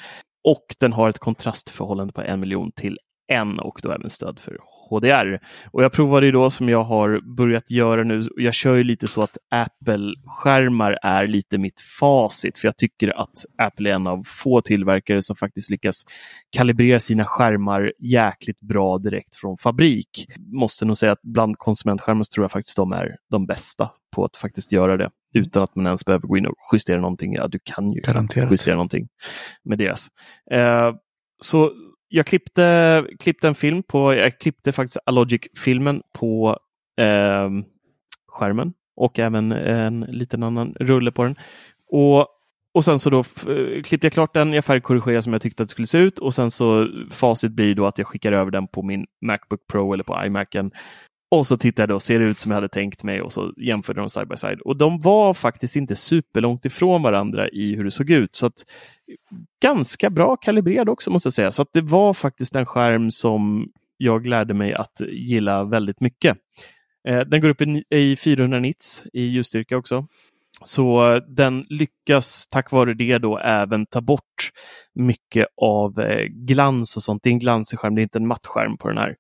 [0.43, 4.57] Och den har ett kontrastförhållande på 1 miljon till än och då även stöd för
[4.89, 5.39] HDR.
[5.71, 8.21] Och jag provade ju då som jag har börjat göra nu.
[8.36, 13.45] Jag kör ju lite så att Apple-skärmar är lite mitt facit, för jag tycker att
[13.57, 16.03] Apple är en av få tillverkare som faktiskt lyckas
[16.49, 20.28] kalibrera sina skärmar jäkligt bra direkt från fabrik.
[20.53, 24.25] Måste nog säga att bland konsumentskärmar så tror jag faktiskt de är de bästa på
[24.25, 27.34] att faktiskt göra det utan att man ens behöver gå in och justera någonting.
[27.34, 28.51] Ja, du kan ju Garanterat.
[28.51, 29.07] justera någonting
[29.63, 30.07] med deras.
[30.51, 30.93] Eh,
[31.41, 31.71] så
[32.10, 36.60] jag klippte, klippte en film på, jag klippte faktiskt Alogic-filmen på
[37.01, 37.49] eh,
[38.28, 41.36] skärmen och även en liten annan rulle på den.
[41.89, 42.28] Och,
[42.74, 43.24] och sen så då
[43.84, 46.34] klippte jag klart den, jag färgkorrigerade som jag tyckte att det skulle se ut och
[46.34, 50.03] sen så facit blir då att jag skickar över den på min Macbook Pro eller
[50.03, 50.72] på iMacen.
[51.32, 53.53] Och så tittade jag och ser det ut som jag hade tänkt mig och så
[53.57, 54.61] jämförde de side by side.
[54.61, 58.36] Och de var faktiskt inte superlångt ifrån varandra i hur det såg ut.
[58.36, 58.65] Så att
[59.61, 61.51] ganska bra kalibrerad också måste jag säga.
[61.51, 66.38] Så att det var faktiskt en skärm som jag lärde mig att gilla väldigt mycket.
[67.07, 70.07] Eh, den går upp i, i 400 nits i ljusstyrka också.
[70.64, 74.51] Så den lyckas tack vare det då även ta bort
[74.95, 77.24] mycket av eh, glans och sånt.
[77.24, 79.16] Det är en glansig skärm, det är inte en mattskärm på den här.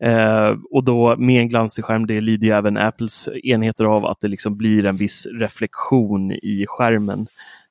[0.00, 4.20] Eh, och då med en glansig skärm, det lider ju även Apples enheter av att
[4.20, 7.26] det liksom blir en viss reflektion i skärmen.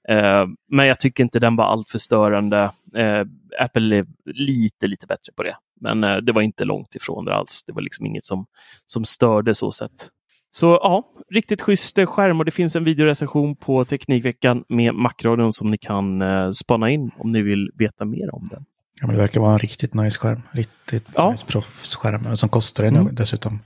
[0.09, 2.71] Eh, men jag tycker inte den var alltför störande.
[2.95, 3.25] Eh,
[3.59, 5.55] Apple är lite, lite bättre på det.
[5.81, 7.63] Men eh, det var inte långt ifrån det alls.
[7.67, 8.45] Det var liksom inget som,
[8.85, 10.09] som störde så sett.
[10.53, 15.53] Så ja, riktigt schysst eh, skärm och det finns en videorecension på Teknikveckan med Macradion
[15.53, 18.65] som ni kan eh, spana in om ni vill veta mer om den.
[19.01, 20.41] Ja, men det verkar vara en riktigt nice skärm.
[20.51, 21.31] Riktigt Ja.
[21.31, 22.35] nice proffsskärm.
[22.37, 23.15] Som kostar en Mm.
[23.15, 23.59] dessutom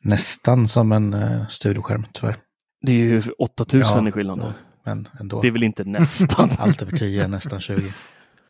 [0.00, 2.36] nästan som en uh, studioskärm tyvärr.
[2.82, 4.38] Det är ju 8000 Ja, i skillnad.
[4.38, 4.52] ja,
[4.84, 5.40] Men ändå.
[5.42, 6.50] Det är väl inte nästan.
[6.58, 7.82] Allt över 10, nästan 20.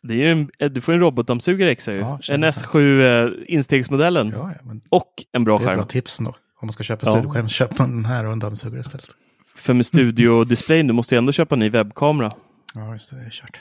[0.03, 1.99] Det är ju en, eh, du får en robotdammsugare extra ju.
[1.99, 4.29] Ja, en känns S7 eh, instegsmodellen.
[4.37, 5.77] Ja, ja, Och en bra det är skärm.
[5.77, 6.35] bra tips ändå.
[6.61, 7.11] Om man ska köpa Ja.
[7.11, 9.07] studioskärm, köper man den här och en dammsugare istället.
[9.55, 12.33] För med studiodisplayen, du måste ju ändå köpa en ny webbkamera.
[12.75, 13.59] Ja, just det, det är kört.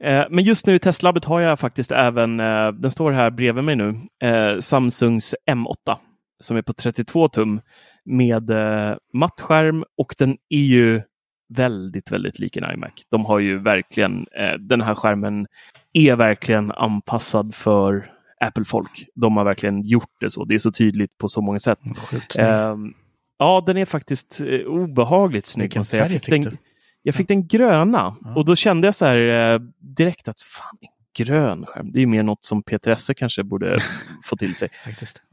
[0.00, 3.64] Eh, Men just nu i testlabbet har jag faktiskt även, eh, den står här bredvid
[3.64, 5.96] mig nu, eh, Samsungs M8
[6.40, 7.60] som är på 32 tum
[8.04, 8.50] med
[9.14, 11.02] matt skärm och den är ju
[11.54, 12.90] väldigt, väldigt lik en iMac.
[13.10, 14.26] De har ju verkligen,
[14.58, 15.46] den här skärmen
[15.92, 18.10] är verkligen anpassad för
[18.44, 19.06] Apple-folk.
[19.14, 20.44] De har verkligen gjort det så.
[20.44, 21.78] Det är så tydligt på så många sätt.
[22.38, 22.92] Ehm,
[23.38, 25.64] ja, den är faktiskt eh, obehagligt snygg.
[25.64, 26.58] Vilken färg Jag fick, fick den,
[27.02, 28.34] jag fick den gröna Ja.
[28.36, 29.60] och då kände jag så här eh,
[29.96, 30.88] direkt att fan, en
[31.26, 31.92] grön skärm.
[31.92, 33.80] Det är mer något som Peter Esse kanske borde
[34.24, 34.68] få till sig.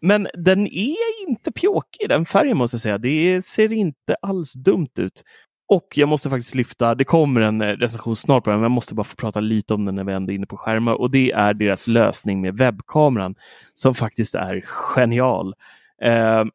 [0.02, 2.98] Men den är inte pjåkig den färgen måste jag säga.
[2.98, 5.24] Det ser inte alls dumt ut.
[5.70, 8.72] Och jag måste faktiskt lyfta, det kommer en eh, recension snart på den, men jag
[8.72, 10.94] måste bara få prata lite om den när vi ändå är inne på skärmar.
[10.94, 13.36] Och det är deras lösning med webbkameran
[13.74, 15.56] som faktiskt är genial.
[16.02, 16.46] Eh,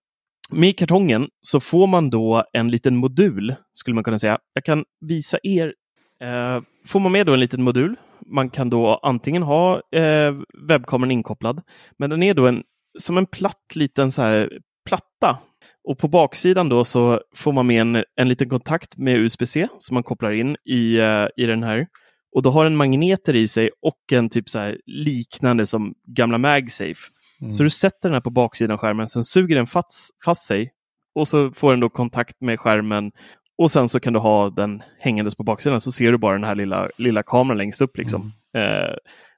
[0.51, 4.39] med kartongen så får man då en liten modul, skulle man kunna säga.
[4.55, 5.75] Jag kan visa er.
[6.21, 7.97] Eh, får man med då en liten modul.
[8.27, 10.35] Man kan då antingen ha eh,
[10.69, 11.63] webbkameran inkopplad,
[11.99, 12.63] men den är då en,
[12.99, 15.39] som en platt liten så här, platta.
[15.85, 19.95] Och på baksidan då så får man med en, en liten kontakt med USB-C som
[19.95, 21.87] man kopplar in i, eh, i den här.
[22.35, 26.39] Och då har den magneter i sig och en typ så här liknande som gamla
[26.39, 27.11] MagSafe.
[27.41, 27.53] Mm.
[27.53, 30.73] Så du sätter den här på baksidan av skärmen, sen suger den fast, fast sig
[31.15, 33.13] och så får den då kontakt med skärmen
[33.59, 36.45] och sen så kan du ha den hängandes på baksidan så ser du bara den
[36.45, 37.99] här lilla, lilla kameran längst upp.
[37.99, 38.33] Liksom.
[38.57, 38.97] Eh,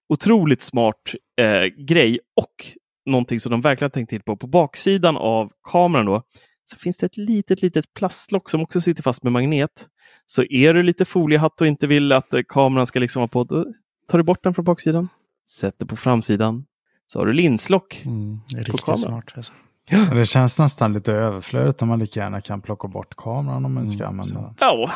[0.08, 2.66] otroligt smart eh, grej och
[3.06, 4.36] någonting som de verkligen har tänkt till på.
[4.36, 6.22] På baksidan av kameran då
[6.70, 9.86] så finns det ett litet, litet plastlock som också sitter fast med magnet.
[10.26, 13.44] Så är du lite foliehatt och inte vill att eh, kameran ska liksom vara på,
[13.44, 13.64] då
[14.08, 15.08] tar du bort den från baksidan,
[15.50, 16.64] sätter på framsidan,
[17.06, 18.02] så har du linslock.
[18.04, 18.98] Mm, det är På riktigt kameran.
[18.98, 19.24] smart.
[19.36, 19.52] Alltså.
[19.90, 23.74] Men Det känns nästan lite överflödigt om man lika gärna kan plocka bort kameran om
[23.74, 24.54] man ska Mm, använda den.
[24.60, 24.90] Ja,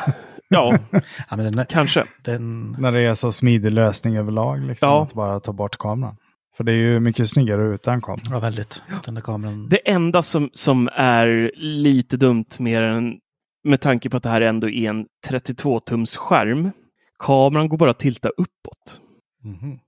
[0.49, 0.77] ja
[1.29, 2.03] Ja, men den, kanske.
[2.23, 5.03] den, När det är så smidig lösning överlag, liksom, Ja.
[5.03, 6.15] att bara ta bort kameran.
[6.59, 8.21] För det är ju mycket snyggare utan kamera.
[8.29, 8.83] ja, väldigt.
[9.05, 9.69] Den där kameran.
[9.69, 13.17] Det enda som, som är lite dumt med den,
[13.63, 16.71] med tanke på att det här ändå är en 32-tums skärm,
[17.19, 19.01] kameran går bara att tilta uppåt.
[19.43, 19.79] Mhm.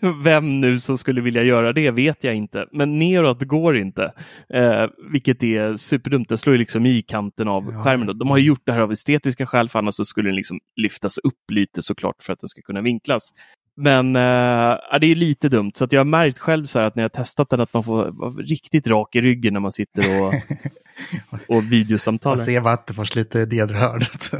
[0.24, 4.12] Vem nu som skulle vilja göra det vet jag inte, men neråt går inte.
[4.54, 6.28] Eh, vilket är superdumt.
[6.28, 7.82] Den slår ju liksom i kanten av Ja.
[7.84, 8.06] skärmen.
[8.06, 8.12] Då.
[8.12, 10.58] De har ju gjort det här av estetiska skäl, för annars så skulle den liksom
[10.76, 13.30] lyftas upp lite såklart för att den ska kunna vinklas.
[13.76, 16.96] Men ja, det är lite dumt, så att jag har märkt själv så här att
[16.96, 20.02] när jag testat den att man får vara riktigt rak i ryggen när man sitter
[20.26, 20.34] och,
[21.48, 22.44] och Man videosamtalar.
[22.44, 24.30] ser Vattenfors lite det hörnet.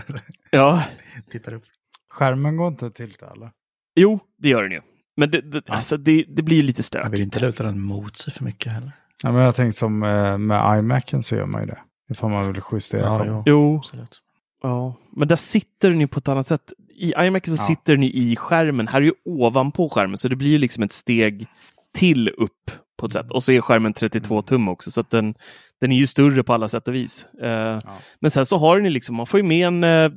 [0.51, 0.84] Ja,
[1.30, 1.64] Tittar upp.
[2.11, 3.51] Skärmen går inte att tilta eller?
[3.97, 4.80] jo, det gör den ju.
[5.16, 7.20] Men det, det, alltså det, det blir lite Man vill stökigt.
[7.34, 8.93] inte luta den mot sig för mycket heller.
[9.22, 11.78] Ja, men jag tänkte som eh, med iMacen så gör man ju det.
[12.11, 13.01] Ifall man vill justera.
[13.03, 13.43] Ja, jo.
[13.47, 14.20] Jo, Absolut.
[14.62, 14.97] ja.
[15.16, 16.72] men där sitter den ju på ett annat sätt.
[16.99, 17.57] I iMac så Ja.
[17.57, 18.88] sitter ju i skärmen.
[18.88, 21.47] Här är ju ovanpå skärmen, så det blir ju liksom ett steg
[21.94, 23.30] till upp på ett sätt.
[23.30, 25.34] Och så är skärmen 32 tum också, så att den,
[25.80, 27.26] den är ju större på alla sätt och vis.
[27.42, 27.78] Eh,
[28.20, 30.11] Men sen så har ju liksom, man får ju med en eh,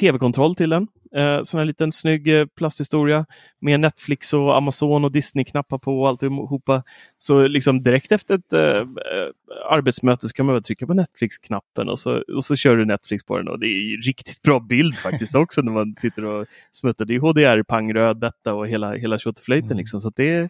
[0.00, 0.86] tv-kontroll till den.
[1.16, 3.26] Eh, sån här liten snygg eh, plasthistoria
[3.60, 6.82] med Netflix och Amazon och Disney-knappar på och alltihopa.
[7.18, 9.30] Så liksom direkt efter ett eh, eh,
[9.70, 13.24] arbetsmöte så kan man bara trycka på Netflix-knappen och så, och så kör du Netflix
[13.24, 13.48] på den.
[13.48, 17.04] Och det är riktigt bra bild faktiskt också när man sitter och smuttar.
[17.04, 19.76] Det är HDR, pang, röd, betta och hela, hela tjottiflöjten.
[19.76, 20.00] Liksom.
[20.00, 20.48] Så det är,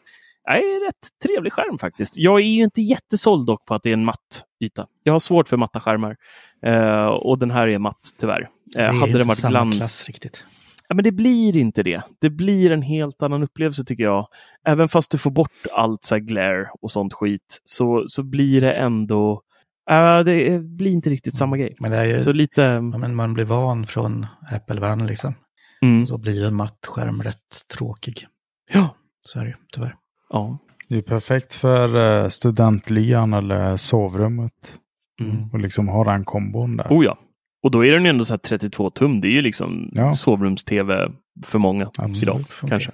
[0.48, 2.16] en rätt trevlig skärm faktiskt.
[2.16, 4.86] Jag är ju inte jättesåld dock på att det är en matt yta.
[5.02, 6.16] Jag har svårt för matta skärmar.
[6.62, 8.40] Eh, och den här är matt tyvärr.
[8.40, 9.76] Eh, Det är hade inte den varit samma glans...
[9.76, 10.44] klass riktigt.
[10.88, 12.02] Ja, men det blir inte det.
[12.20, 14.28] Det blir en helt annan upplevelse tycker jag.
[14.66, 18.60] Även fast du får bort allt så här glare och sånt skit så, så blir
[18.60, 19.42] det ändå...
[19.90, 21.76] Uh, det blir inte riktigt samma grej.
[21.80, 22.62] Men det är ju, Så lite...
[22.62, 25.34] ja, men man blir van från Apple-världen liksom.
[25.82, 26.06] Mm.
[26.06, 28.26] Så blir en matt skärm rätt tråkig.
[28.72, 28.88] Ja.
[29.26, 29.94] Så är det ju, tyvärr.
[30.30, 30.58] ja.
[30.88, 34.78] Det är perfekt för uh, studentlyan eller sovrummet.
[35.20, 35.50] Mm.
[35.52, 36.86] Och liksom ha den kombon där.
[36.90, 37.18] Oh ja.
[37.66, 39.20] Och då är den ju ändå så här 32 tum.
[39.20, 40.12] Det är ju liksom Ja.
[40.12, 41.10] sovrums-tv
[41.44, 42.22] för många Absolut.
[42.22, 42.48] idag.
[42.48, 42.68] Funkar.
[42.74, 42.90] Kanske.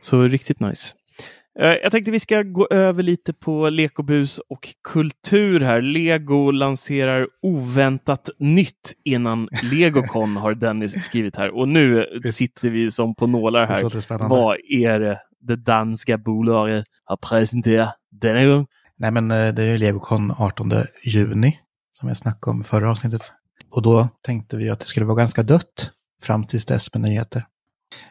[0.00, 0.94] Så riktigt nice.
[1.60, 5.82] Eh, Jag tänkte vi ska gå över lite på lekobus och kultur här.
[5.82, 11.56] Lego lanserar oväntat nytt innan Legocon har Dennis skrivit här.
[11.56, 12.36] Och nu Visst.
[12.36, 14.00] sitter vi som på nålar här.
[14.00, 14.36] spännande.
[14.36, 18.66] Vad är det det danska bolaget har presenterat denna gång?
[18.98, 20.72] Nej, men eh, det är ju Legocon 18
[21.04, 21.58] juni
[21.92, 23.32] som jag snackade om i förra avsnittet.
[23.70, 25.90] Och då tänkte vi att det skulle vara ganska dött
[26.22, 27.46] fram tills dess med nyheter.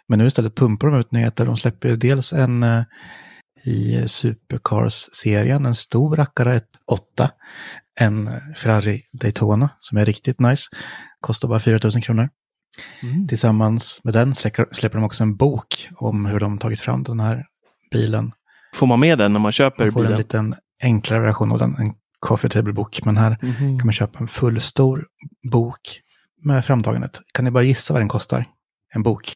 [0.07, 1.45] Men nu istället pumpar de ut nyheter.
[1.45, 2.83] De släpper ju dels en eh,
[3.63, 7.31] i Supercars-serien, en stor rackare, ett 8.
[7.99, 10.63] En Ferrari Daytona som är riktigt nice.
[11.21, 12.29] Kostar bara 4 000 kronor.
[13.27, 17.19] Tillsammans med den släpper, släpper de också en bok om hur de tagit fram den
[17.19, 17.45] här
[17.91, 18.31] bilen.
[18.73, 20.17] Får man med den när man köper Man får en bilen?
[20.17, 21.93] liten enklare version av den, en
[22.27, 23.01] coffee table-bok.
[23.05, 23.79] Men här Mhm.
[23.79, 25.05] kan man köpa en fullstor
[25.51, 26.01] bok
[26.41, 27.21] med framtagandet.
[27.33, 28.45] Kan ni bara gissa vad den kostar?
[28.93, 29.33] En bok.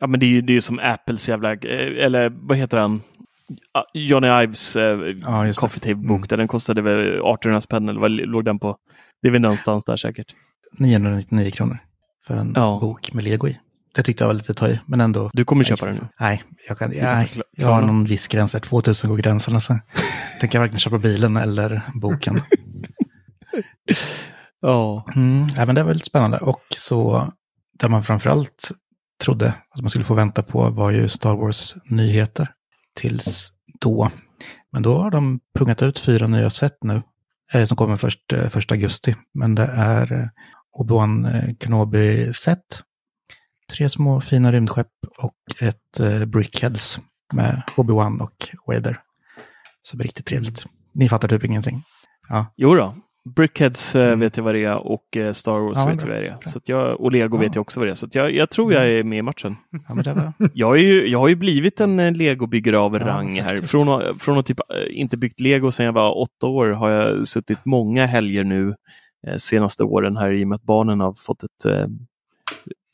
[0.00, 2.78] Ja, men det är ju det är ju som Apples jävla, eh, eller vad heter?
[3.72, 5.52] Ah, Johnny Ives eh, Ja.
[5.52, 6.22] Coffee Table bok Mm.
[6.28, 8.76] där den kostade väl 1800 spänn eller vad låg den på?
[9.22, 10.34] Det är väl någonstans där säkert.
[10.78, 11.78] 999 kronor
[12.26, 12.78] för en Ja.
[12.80, 13.58] bok med lego i.
[13.96, 15.30] Det tyckte jag var lite ta i, men ändå.
[15.32, 16.08] Du kommer köpa den nu?
[16.20, 19.54] Nej, jag, kan, nej, jag har någon viss gräns, där, 2000 går gränsen.
[19.54, 19.78] Alltså.
[20.40, 22.42] Tänker jag varken köpa bilen eller boken.
[24.60, 25.06] Ja.
[25.16, 26.38] Mm, men det var lite spännande.
[26.38, 27.28] Och så,
[27.78, 28.70] där man framförallt
[29.22, 32.50] trodde att man skulle få vänta på var ju Star Wars-nyheter.
[32.94, 34.10] Tills då.
[34.72, 37.02] Men då har de pungat ut fyra nya set nu.
[37.52, 39.16] Eh, som kommer först eh, 1 augusti.
[39.34, 40.28] Men det är eh,
[40.78, 42.82] Obi-Wan eh, Kenobi-set.
[43.72, 44.88] Tre små fina rymdskepp
[45.18, 46.98] och ett eh, Brickheads
[47.32, 49.00] med Obi-Wan och Vader.
[49.82, 50.66] Så det är riktigt trevligt.
[50.92, 51.82] Ni fattar typ ingenting.
[52.28, 52.94] Ja, Jo då.
[53.36, 54.20] Brickheads eh, Mm.
[54.20, 56.38] vet jag vad det är och eh, Star Wars Ja, vet jag vad det är.
[56.48, 57.40] Så jag, och Lego Ja.
[57.40, 57.94] vet jag också vad det är.
[57.94, 59.56] Så jag, jag tror jag är med i matchen.
[59.88, 60.32] ja men det var...
[60.54, 63.56] Jag, är ju, jag har ju blivit en eh, Lego-byggare av rang här.
[63.56, 64.58] Från, från att typ
[64.90, 68.74] inte byggt Lego sedan jag var åtta år har jag suttit många helger nu
[69.36, 71.66] senaste åren här i och med att barnen har fått ett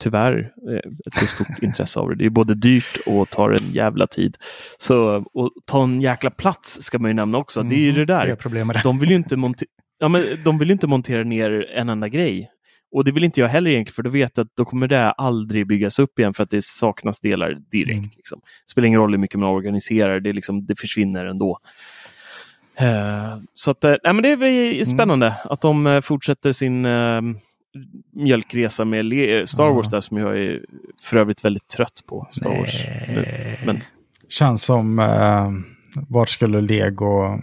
[0.03, 2.15] tyvärr eh, ett så stort intresse av det.
[2.15, 4.37] Det är både dyrt och tar en jävla tid.
[4.79, 7.63] Så, och ta en jäkla plats ska man ju nämna också.
[7.63, 8.29] Det är ju det där.
[8.29, 8.81] Har problem med det.
[8.83, 9.65] De vill ju inte, monte-
[9.99, 12.49] ja, men de vill inte montera ner en enda grej.
[12.95, 15.11] Och det vill inte jag heller egentligen, för då vet jag att då kommer det
[15.13, 17.97] aldrig byggas upp igen för att det saknas delar direkt.
[17.99, 18.11] Mm.
[18.17, 18.41] Liksom.
[18.67, 21.59] Det spelar ingen roll hur mycket man organiserar, det, liksom, det försvinner ändå.
[22.77, 24.37] Eh, så att, nej, men det är
[24.73, 24.85] Mm.
[24.87, 26.85] spännande att de fortsätter sin
[28.13, 29.73] mjölkresa med Le- Star Ja.
[29.73, 30.61] Wars där som jag är
[31.03, 32.27] för övrigt väldigt trött på.
[32.31, 32.75] Star Wars.
[33.09, 33.61] Nej.
[33.67, 33.81] Men
[34.29, 35.51] Känns som, eh,
[36.09, 37.41] vart skulle Lego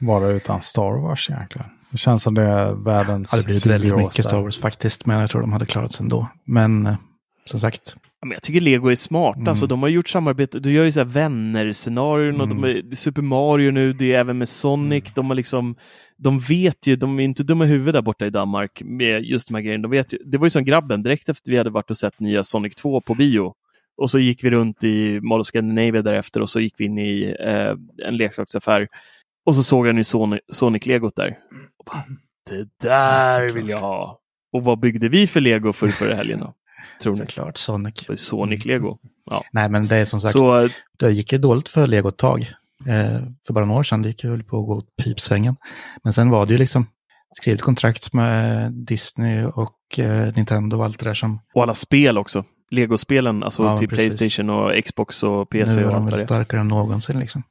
[0.00, 1.66] vara utan Star Wars egentligen?
[1.90, 4.22] Det känns som det är världens det blivit väldigt mycket där.
[4.22, 6.26] Star Wars faktiskt, men jag tror de hade klarat sig ändå.
[6.44, 6.94] Men eh,
[7.44, 9.36] som sagt, Ja, men jag tycker Lego är smart.
[9.36, 9.48] Mm.
[9.48, 10.58] Alltså, de har gjort samarbete.
[10.60, 12.70] Du gör ju så här vänner-scenarion och de Mm.
[12.90, 13.92] är, Super Mario nu.
[13.92, 15.04] Det är även med Sonic.
[15.14, 15.74] De har liksom
[16.22, 19.48] de vet ju, de är inte dumma i huvudet där borta i Danmark med just
[19.48, 19.82] de här grejerna.
[19.82, 22.20] De vet ju, det var ju som grabben, direkt efter vi hade varit och sett
[22.20, 23.54] nya Sonic 2 på bio.
[23.96, 26.98] Och så gick vi runt i Mall of Scandinavia därefter och så gick vi in
[26.98, 28.88] i eh, en leksaksaffär.
[29.46, 31.38] Och så såg jag nu Sonic, Sonic-legot där.
[31.78, 32.04] Och bara,
[32.50, 34.20] det där vill jag ha.
[34.52, 36.54] Och vad byggde vi för lego för förra helgen då?
[37.02, 37.18] Tror ni?
[37.18, 38.06] Såklart Sonic.
[38.16, 38.98] Sonic-lego.
[39.30, 39.44] Ja.
[39.52, 40.68] Nej, men det är som sagt, Så
[40.98, 42.54] det gick ju dåligt för Lego ett tag.
[42.86, 45.56] Eh, för bara några år sedan, det gick väl på att gå åt pipsvängen.
[46.04, 46.86] Men sen var det ju liksom
[47.36, 51.40] skrivit kontrakt med Disney och eh, Nintendo och allt det där som...
[51.54, 52.44] Och alla spel också.
[52.70, 54.16] Legospelen, alltså Ja, till precis.
[54.16, 57.42] Playstation och Xbox och PC nu och de väl starkare än någonsin liksom.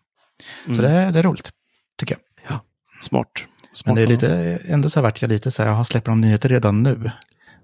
[0.65, 0.81] Så Mm.
[0.85, 1.49] det, är- det är roligt,
[1.97, 2.17] tycker
[2.49, 2.59] jag.
[3.01, 3.27] Smart.
[3.35, 6.11] Men Smart det är lite, ändå så här vart jag lite så här, jaha, släpper
[6.11, 7.11] de nyheter redan nu?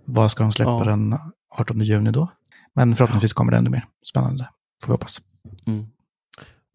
[0.05, 0.84] Vad ska de släppa Ja.
[0.84, 1.16] den
[1.57, 2.28] 18 juni då?
[2.76, 4.49] Men förhoppningsvis kommer det ännu mer spännande,
[4.84, 5.22] får vi hoppas.
[5.68, 5.86] Mm.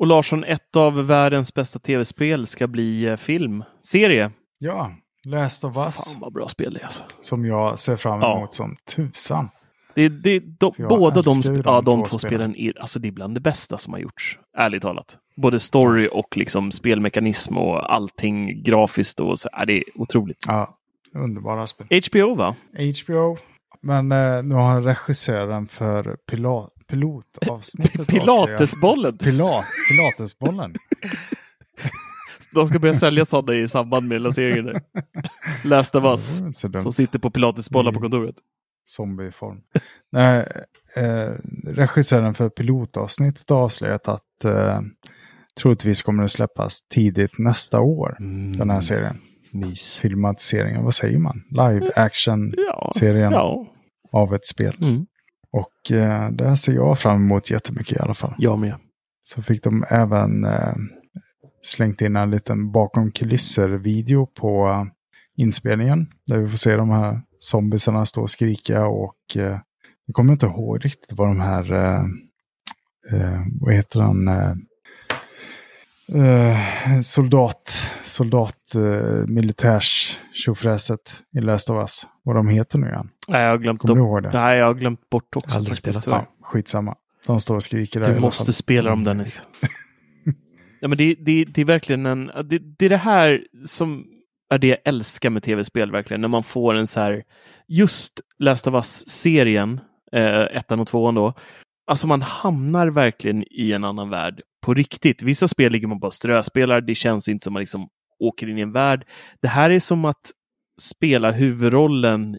[0.00, 4.30] Och Larsson, ett av världens bästa tv-spel ska bli eh, film, serie.
[4.58, 4.92] Ja,
[5.24, 6.12] Last of Us.
[6.12, 7.02] Fan vad bra spel det är alltså.
[7.20, 8.36] Som jag ser fram Ja.
[8.36, 9.48] emot som tusan.
[9.94, 12.56] Det, det, de, båda de, de ja, de två två spelen.
[12.56, 14.38] är, alltså det är bland det bästa som har gjorts.
[14.56, 15.18] Ärligt talat.
[15.36, 19.20] Både story och liksom spelmekanism och allting grafiskt.
[19.20, 20.44] Och så, ja, det är otroligt.
[20.46, 20.78] Ja,
[21.14, 21.86] underbara spel.
[22.12, 22.54] HBO va?
[23.04, 23.38] HBO.
[23.82, 29.18] Men eh, nu har regissören för pila, pilotavsnittet Pilatesbollen.
[29.18, 30.74] Pilat, Pilatesbollen.
[32.54, 34.80] De ska börja sälja sådana i samband med lanseringen.
[36.40, 36.82] inte så dumt.
[36.82, 38.10] Som sitter på pilatesbollar på Mm.
[38.10, 38.34] kontoret.
[38.84, 39.60] zombieform.
[40.12, 40.46] Nej,
[40.96, 41.30] eh,
[41.66, 44.80] regissören för pilotavsnittet har avslöjat att eh,
[45.60, 48.16] troligtvis kommer det släppas tidigt nästa år.
[48.58, 49.20] Den här serien.
[49.52, 49.98] Mys.
[49.98, 51.42] Filmatiseringen, vad säger man?
[51.50, 53.66] Live action-serien Ja.
[54.12, 54.18] ja.
[54.20, 54.76] av ett spel.
[54.80, 55.06] Mm.
[55.52, 58.34] Och eh, det här ser jag fram emot jättemycket i alla fall.
[58.38, 58.74] Jag med.
[59.22, 60.74] Så fick de även eh,
[61.62, 64.84] slängt in en liten bakom kulisser-video på eh,
[65.36, 66.06] inspelningen.
[66.26, 69.58] Där vi får se de här zombiesarna stå och skrika och eh,
[70.06, 72.04] jag kommer inte ihåg riktigt vad de här, eh,
[73.12, 74.28] eh, vad heter han,
[76.14, 82.06] eh, soldat, soldat, eh, militärs tjofräset i Last of Us.
[82.22, 83.08] Vad de heter nu igen.
[83.28, 84.30] Nej, jag har glömt, Kommer du ihåg det?
[84.32, 85.56] Nej, jag har glömt bort också.
[85.56, 86.06] Aldrig spelat.
[86.06, 86.96] Ja, skitsamma.
[87.26, 89.42] De står och skriker där Du måste spela dem Dennis.
[90.80, 92.26] ja, men det, det, det är verkligen en...
[92.26, 94.04] Det, det är det här som
[94.50, 96.20] är det jag älskar med tv-spel verkligen.
[96.20, 97.22] När man får en så här...
[97.68, 99.80] Just Last of Us-serien,
[100.12, 101.34] eh, ettan och tvåan då.
[101.90, 105.22] Alltså man hamnar verkligen i en annan värld på riktigt.
[105.22, 106.80] Vissa spel ligger man bara och ströspelar.
[106.80, 107.88] Det känns inte som man liksom
[108.18, 109.06] åker in i en värld.
[109.42, 110.30] Det här är som att
[110.80, 112.38] spela huvudrollen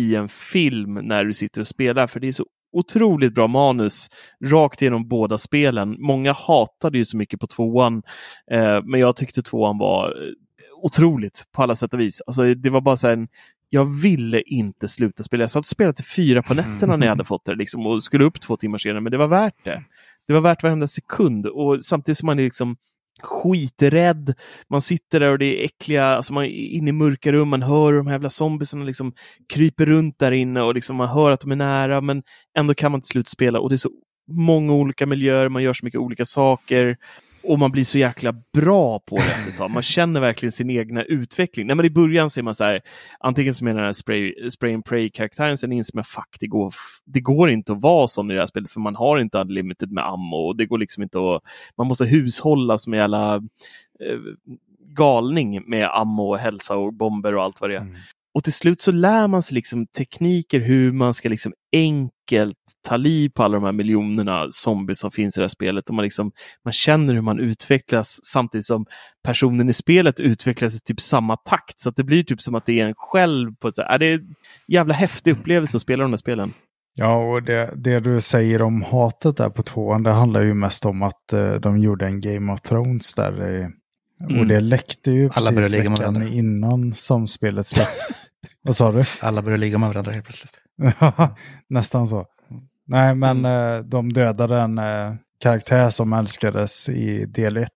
[0.00, 2.06] i en film när du sitter och spelar.
[2.06, 4.08] För det är så otroligt bra manus
[4.44, 5.96] rakt igenom båda spelen.
[5.98, 8.02] Många hatade ju så mycket på tvåan,
[8.50, 10.32] eh, men jag tyckte tvåan var eh,
[10.82, 12.22] otroligt på alla sätt och vis.
[12.26, 13.28] Alltså, det var bara så här en,
[13.70, 15.42] jag ville inte sluta spela.
[15.42, 18.02] Jag satt och spelade till fyra på nätterna när jag hade fått det liksom, och
[18.02, 19.84] skulle upp två timmar senare, men det var värt det.
[20.26, 22.76] Det var värt varenda sekund och samtidigt som man är liksom
[23.22, 24.34] skiträdd.
[24.68, 27.62] Man sitter där och det är äckliga, alltså man är inne i mörka rum, man
[27.62, 29.12] hör hur de här jävla zombiesarna liksom
[29.52, 32.22] kryper runt där inne och liksom man hör att de är nära, men
[32.58, 33.90] ändå kan man till slut spela och det är så
[34.30, 36.96] många olika miljöer, man gör så mycket olika saker
[37.42, 39.70] och man blir så jäkla bra på det efter ett tag.
[39.70, 41.66] Man känner verkligen sin egna utveckling.
[41.66, 42.80] Nej, men I början ser man så här,
[43.20, 46.72] antingen som är den här spray, spray and pray-karaktären, sen inser man fuck, det går,
[47.04, 49.92] det går inte att vara sån i det här spelet, för man har inte unlimited
[49.92, 50.36] med ammo.
[50.36, 51.42] Och det går liksom inte att,
[51.76, 54.18] man måste hushålla som en jävla eh,
[54.96, 57.80] galning med ammo och hälsa och bomber och allt vad det är.
[57.80, 57.96] Mm.
[58.34, 62.56] Och till slut så lär man sig liksom tekniker hur man ska liksom enkelt
[62.88, 65.88] ta liv på alla de här miljonerna zombies som finns i det här spelet.
[65.88, 66.32] Och man, liksom,
[66.64, 68.86] man känner hur man utvecklas samtidigt som
[69.24, 71.80] personen i spelet utvecklas i typ samma takt.
[71.80, 73.54] Så att det blir typ som att det är en själv.
[73.56, 74.34] På ett, så här, äh, det är en
[74.68, 76.52] jävla häftig upplevelse att spela de här spelen.
[76.94, 80.86] Ja, och det, det du säger om hatet där på tvåan, det handlar ju mest
[80.86, 83.60] om att eh, de gjorde en Game of Thrones där.
[83.62, 83.68] Eh,
[84.20, 84.40] Mm.
[84.40, 86.34] Och det läckte ju Alla började precis ligga med veckan varandra.
[86.34, 88.26] innan som spelet släpptes.
[88.62, 89.02] Vad sa du?
[89.20, 90.58] Alla börjar ligga med varandra helt plötsligt.
[91.68, 92.26] Nästan så.
[92.86, 97.68] Nej, men eh, de dödade en eh, karaktär som älskades i del 1.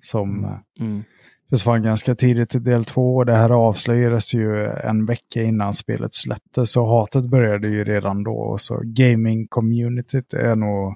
[0.00, 1.04] Som eh, Mm.
[1.50, 3.16] försvann ganska tidigt i del 2.
[3.16, 6.72] Och det här avslöjades ju en vecka innan spelet släpptes.
[6.72, 8.32] Så hatet började ju redan då.
[8.34, 10.94] Och så gaming-communityt är nog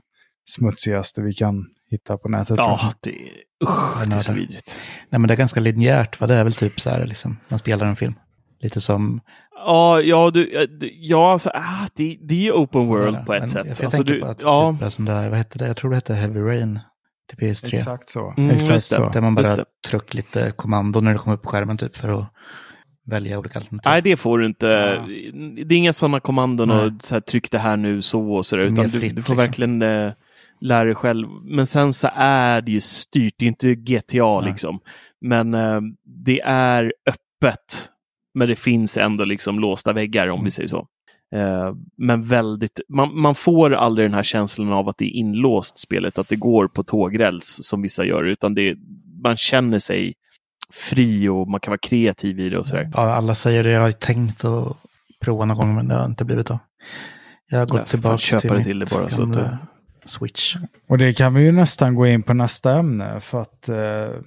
[0.51, 2.57] smutsigaste vi kan hitta på nätet.
[2.57, 3.30] Ja, det är,
[3.64, 4.78] usch, det är så vidrigt.
[5.11, 6.26] Nej, men det är ganska linjärt, va?
[6.26, 8.14] Det är väl typ så här, liksom, man spelar en film.
[8.61, 9.20] Lite som...
[9.66, 10.68] Ja, ja, du,
[11.01, 13.66] ja alltså, ah, det, det är open world på ett sätt.
[13.66, 15.66] Jag, jag alltså, tänker du, på att ja, typ, som det här, vad hette det?
[15.66, 16.80] Jag tror det hette Heavy Rain
[17.28, 17.74] till PS3.
[17.74, 18.34] Exakt så.
[18.36, 18.97] Mm, Exakt just det.
[18.97, 19.09] så.
[19.09, 19.64] Där man bara det.
[19.89, 22.26] trycker lite kommando när det kommer upp på skärmen typ för att
[23.07, 23.91] välja olika alternativ.
[23.91, 24.66] nej det får du inte.
[24.66, 25.07] Ja.
[25.64, 28.57] Det är inga sådana kommandon och så här, tryck det här nu så och så
[28.57, 29.36] där, Det är utan du, du får liksom.
[29.36, 30.12] verkligen eh,
[30.61, 31.28] lära dig själv.
[31.44, 34.50] Men sen så är det ju styrt, det är inte GTA Nej.
[34.50, 34.80] liksom.
[35.20, 37.90] Men eh, det är öppet.
[38.34, 40.44] Men det finns ändå liksom låsta väggar om Mm.
[40.44, 40.86] vi säger så.
[41.34, 45.78] Eh, men väldigt, man, man får aldrig den här känslan av att det är inlåst
[45.78, 48.76] spelet, att det går på tågräls som vissa gör, utan det,
[49.22, 50.14] man känner sig
[50.72, 52.90] fri och man kan vara kreativ i det och sådär.
[52.94, 54.76] Ja, alla säger det, jag har tänkt att
[55.20, 56.59] prova någon gång men det har inte blivit av.
[57.50, 59.59] Jag har gått får tillbaka till det mitt till det bara, så att gamla
[60.09, 60.56] Switch.
[60.88, 64.20] Och det kan vi ju nästan gå in på nästa ämne för att eh,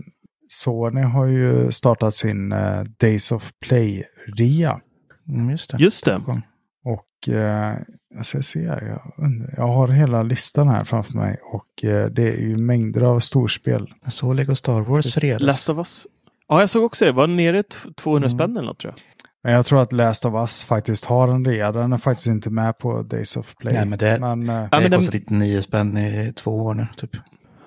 [0.49, 4.79] Sony har ju startat sin eh, Days of Play-rea.
[5.29, 5.77] Mm, just det.
[5.77, 6.21] Just det.
[6.85, 7.77] Och eh,
[8.15, 8.81] jag ska se här,
[9.17, 13.19] jag, jag har hela listan här framför mig och eh, det är ju mängder av
[13.19, 13.93] storspel.
[14.03, 15.41] Jag såg Lego Star Wars redan.
[15.41, 16.07] Last of Us.
[16.47, 17.11] Ja, jag såg också det.
[17.11, 18.37] Var nere t- 200 Mm.
[18.37, 19.10] spänn eller något tror jag.
[19.43, 21.71] Men jag tror att Last of Us faktiskt har en rea.
[21.71, 23.73] Den är faktiskt inte med på Days of Play.
[23.73, 26.73] Nej, men det- men, eh, Ja, Det men den- kostar 99 spänn i två år
[26.73, 27.11] nu, typ.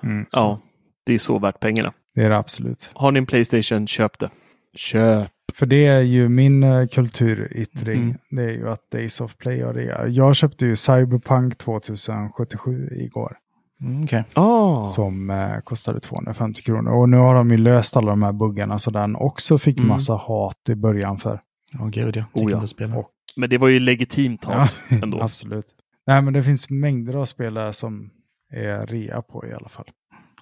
[0.03, 0.59] mm, Ja,
[1.05, 1.93] det är så värt pengarna.
[2.15, 2.91] Det är det absolut.
[2.93, 4.29] Har ni en Playstation, köp det.
[4.75, 5.27] Köp.
[5.53, 8.01] För det är ju min uh, kulturyttring.
[8.03, 8.17] Mm.
[8.29, 10.07] Det är ju att Days of Play har rea.
[10.07, 13.37] Jag köpte ju Cyberpunk 2077 igår.
[13.81, 14.23] Mm, Okej.
[14.33, 14.83] Ah.
[14.83, 16.91] Som eh, kostade 250 kronor.
[16.91, 19.87] Och nu har de ju löst alla de här buggarna så den också fick Mm.
[19.89, 21.39] massa hat i början för.
[21.79, 22.23] Åh gud, ja.
[22.33, 22.67] Oh, ja.
[22.67, 22.95] spela.
[22.95, 25.21] Och, Men det var ju legitimt hat ändå.
[25.21, 25.65] absolut.
[26.07, 28.09] Nej men det finns mängder av spelare som
[28.51, 29.85] är rea på i alla fall.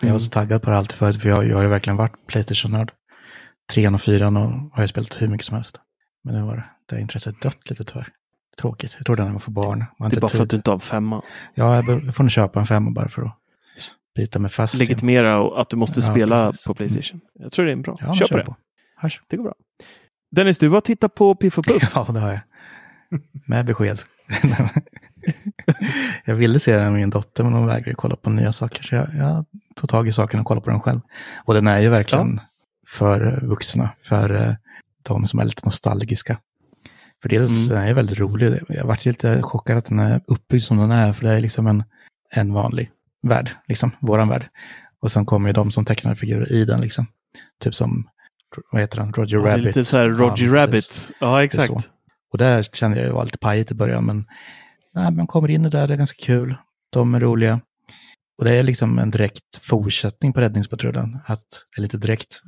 [0.01, 2.27] Jag var så taggad på det alltid förut, för jag, jag har ju verkligen varit
[2.27, 2.91] Playstation-nörd.
[3.73, 5.77] Trean och fyran och har ju spelat hur mycket som helst.
[6.23, 8.07] Men nu var det intresset dött lite tyvärr.
[8.61, 8.93] Tråkigt.
[8.97, 9.79] Jag trodde den var för barn.
[9.79, 10.49] Man har Det är bara för att tid.
[10.49, 11.21] du inte har en femma.
[11.53, 13.37] Ja, jag bör- jag får nog köpa en femma bara för att
[14.15, 14.75] bita mig fast.
[14.79, 16.65] Legitimera att du måste Ja, spela precis.
[16.67, 17.21] på Playstation.
[17.33, 17.97] Jag tror det är en bra.
[18.01, 18.45] Ja, Köp det.
[18.45, 18.55] på.
[18.95, 19.21] Hörs.
[19.27, 19.53] Det går bra.
[20.35, 21.91] Dennis, du har tittat på Piff och Puff.
[21.95, 22.39] Ja, det har jag.
[23.45, 23.99] Med besked.
[26.25, 28.83] jag ville se den med min dotter, men hon vägrade kolla på nya saker.
[28.83, 30.99] Så jag, jag tog tag i saken och kollade på den själv.
[31.45, 32.41] Och den är ju verkligen
[32.87, 34.55] för vuxna, för eh,
[35.03, 36.37] de som är lite nostalgiska.
[37.21, 37.69] För dels Mm.
[37.69, 38.59] den är ju väldigt rolig.
[38.69, 41.67] Jag varit lite chockad att den är uppbyggd som den är, för det är liksom
[41.67, 41.83] en,
[42.31, 44.49] en vanlig värld, liksom våran värld.
[45.01, 47.05] Och sen kommer ju de som tecknar figurer i den, liksom.
[47.63, 48.09] Typ som,
[48.71, 49.65] vad heter han, Roger Ja, det är Rabbit.
[49.65, 50.71] lite så här Roger Ja, Rabbit.
[50.75, 51.11] precis.
[51.19, 51.89] Ja, exakt.
[52.31, 54.25] Och där kände jag ju var lite pajigt i början, men
[54.95, 56.55] nej, man kommer in i det där, det är ganska kul.
[56.91, 57.59] De är roliga.
[58.37, 61.19] Och det är liksom en direkt fortsättning på Räddningspatrullen.
[61.25, 61.43] Att,
[61.77, 62.41] eller lite direkt,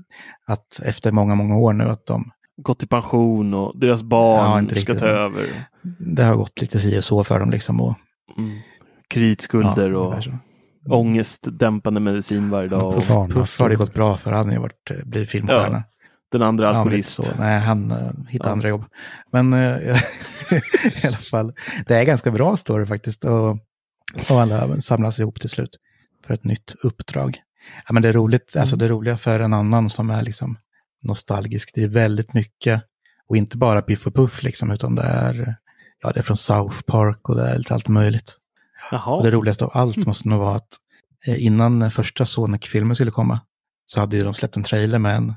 [0.47, 4.59] att efter många, många år nu att de, Gått i pension och deras Ja, barn
[4.63, 4.99] inte ska riktigt.
[4.99, 5.67] ta över.
[5.99, 7.81] det har gått lite si och så för dem liksom.
[7.81, 7.95] Och,
[8.37, 8.59] Mm.
[9.09, 9.97] Kreditskulder ja,
[10.89, 12.83] och ångestdämpande medicin varje dag.
[12.83, 15.29] Och Puff, Fan, Puff har det gått bra för, han har ju varit, eh, blivit
[15.29, 15.83] filmstjärna.
[16.39, 17.19] Den andra alkoholist.
[17.19, 17.37] lite så.
[17.41, 17.97] Nej, han uh,
[18.29, 18.51] hittade Ja.
[18.51, 18.85] andra jobb.
[19.31, 19.77] Men eh,
[21.03, 21.53] i alla fall,
[21.87, 23.25] det är ganska bra story faktiskt.
[23.25, 23.49] Och,
[24.29, 25.77] och alla samlas ihop till slut
[26.25, 27.37] för ett nytt uppdrag.
[27.87, 30.57] Ja, men det är roligt, alltså det roliga för en annan som är liksom
[31.03, 32.81] nostalgisk, det är väldigt mycket,
[33.27, 35.55] och inte bara Piff och Puff liksom, utan det är,
[36.03, 38.37] ja, det är från South Park och det är lite allt möjligt.
[38.91, 39.15] Jaha.
[39.15, 40.77] Och det roligaste av allt måste nog vara att
[41.25, 43.39] eh, innan eh, första Sonic-filmen skulle komma
[43.85, 45.33] så hade ju de släppt en trailer med en,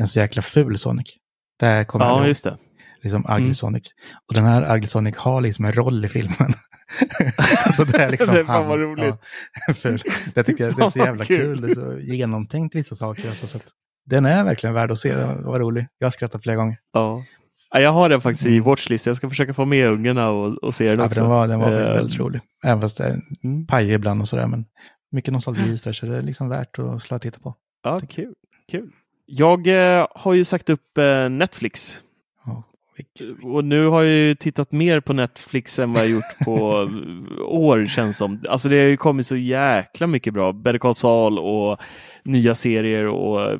[0.00, 1.06] en så jäkla ful Sonic.
[1.60, 2.56] Där kommer jag Ja, ihåg, just det.
[3.02, 3.54] liksom Ugly Mm.
[3.54, 3.82] Sonic.
[4.28, 6.36] Och den här Ugly Sonic har liksom en roll i filmen.
[7.66, 8.68] alltså det är liksom Det är fan han.
[8.68, 9.14] vad roligt.
[9.66, 10.02] Ja, ful.
[10.34, 11.60] Det tycker jag det är så jävla kul.
[11.60, 13.28] Det är så genomtänkt vissa saker.
[13.28, 13.58] Alltså, så
[14.06, 15.14] den är verkligen värd att se.
[15.14, 15.86] Den var rolig.
[15.98, 16.76] Jag har skrattat flera gånger.
[16.92, 17.24] Ja.
[17.72, 19.06] Ja, Jag har den faktiskt i watchlist.
[19.06, 21.00] Jag ska försöka få med ungarna och, och se den Mm.
[21.02, 21.20] Ja, också.
[21.20, 22.40] den var, den var väldigt, Eh, väldigt rolig.
[22.64, 23.90] Även fast det är Mm.
[23.90, 24.46] ibland och sådär.
[24.46, 24.64] Men
[25.12, 27.54] mycket nostalgi där, så det är liksom värt att slå och titta på.
[27.82, 28.34] Ja, kul.
[28.70, 28.90] kul.
[29.32, 32.02] Jag eh, har ju sagt upp eh, Netflix.
[32.96, 36.82] Vilk- Och nu har jag ju tittat mer på Netflix än vad jag gjort på
[37.38, 38.44] eh, år känns som.
[38.48, 40.52] Alltså det har ju kommit så jäkla mycket bra.
[40.52, 41.78] Better Call Saul och
[42.24, 43.58] nya serier och eh,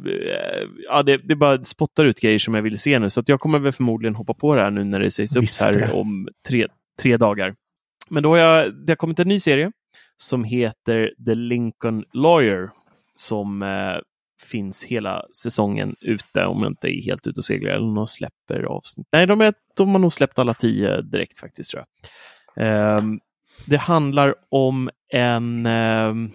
[0.89, 3.11] ja, det, det bara spottar ut grejer som jag vill se nu.
[3.11, 5.95] Så jag kommer väl förmodligen hoppa på det här nu när det sägs upp här
[5.95, 6.66] om tre,
[7.03, 7.55] tre dagar.
[8.09, 9.73] Men då har jag, det har kommit en ny serie
[10.16, 12.71] som heter The Lincoln Lawyer
[13.14, 13.68] som eh,
[14.43, 18.62] finns hela säsongen ute om jag inte är helt ute och seglar eller de släpper
[18.62, 19.07] avsnitt.
[19.12, 22.99] Nej, de, är, de har nog släppt alla tio direkt faktiskt tror jag.
[22.99, 23.20] Um,
[23.66, 26.32] det handlar om en um,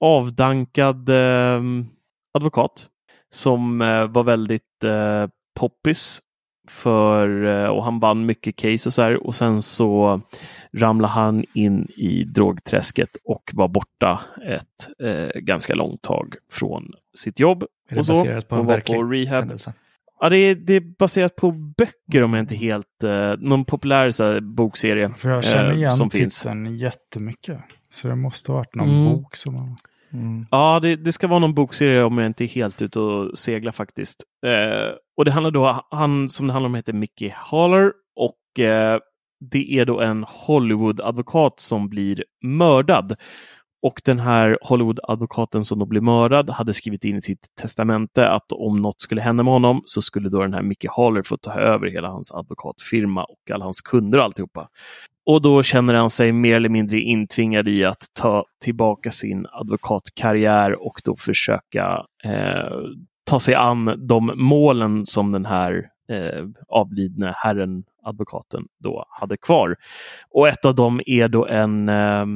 [0.00, 1.88] avdankad um,
[2.34, 2.88] advokat
[3.30, 6.20] som uh, var väldigt uh, poppis
[6.68, 10.20] för eh, och han vann mycket case och så här och sen så
[10.72, 17.40] ramlade han in i drogträsket och var borta ett eh, ganska långt tag från sitt
[17.40, 17.62] jobb.
[17.88, 19.40] Är det och så, baserat på en och var verklig på rehab.
[19.40, 19.72] händelse?
[20.20, 23.04] Ja, det är, det är baserat på böcker om jag inte helt...
[23.04, 25.10] Eh, någon populär så här, bokserie.
[25.18, 26.42] För jag känner eh, igen som finns.
[26.42, 27.58] titeln jättemycket.
[27.88, 29.04] Så det måste ha varit någon Mm.
[29.12, 29.76] bok som har...
[30.12, 30.46] Mm.
[30.50, 33.72] Ja, det, det ska vara någon bokserie om jag inte är helt ute och seglar
[33.72, 34.24] faktiskt.
[34.46, 38.98] Eh, och det handlar då, han som det handlar om heter Mickey Haller och eh,
[39.50, 43.16] det är då en Hollywood-advokat som blir mördad.
[43.82, 48.52] Och den här Hollywood-advokaten som då blir mördad hade skrivit in i sitt testamente att
[48.52, 51.52] om något skulle hända med honom så skulle då den här Mickey Haller få ta
[51.52, 54.68] över hela hans advokatfirma och alla hans kunder och alltihopa.
[55.26, 60.86] Och då känner han sig mer eller mindre intvingad i att ta tillbaka sin advokatkarriär
[60.86, 62.78] och då försöka eh,
[63.30, 69.76] ta sig an de målen som den här eh, avlidne herren, advokaten, då hade kvar.
[70.30, 72.26] Och ett av dem är då en eh,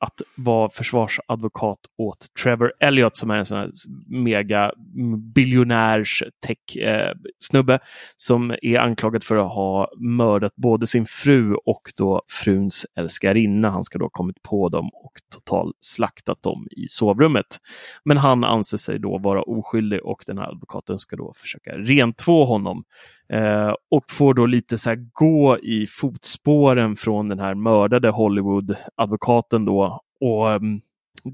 [0.00, 3.70] att vara försvarsadvokat åt Trevor Elliott som är en sån här
[4.06, 4.72] mega
[5.34, 7.80] biljonärs tech-snubbe eh,
[8.16, 13.70] som är anklagad för att ha mördat både sin fru och då fruns älskarinna.
[13.70, 17.46] Han ska då ha kommit på dem och totalslaktat dem i sovrummet.
[18.04, 22.44] Men han anser sig då vara oskyldig och den här advokaten ska då försöka rentvå
[22.44, 22.84] honom.
[23.32, 30.00] Eh, och får då lite så gå i fotspåren från den här mördade Hollywood-advokaten då.
[30.20, 30.80] Och um,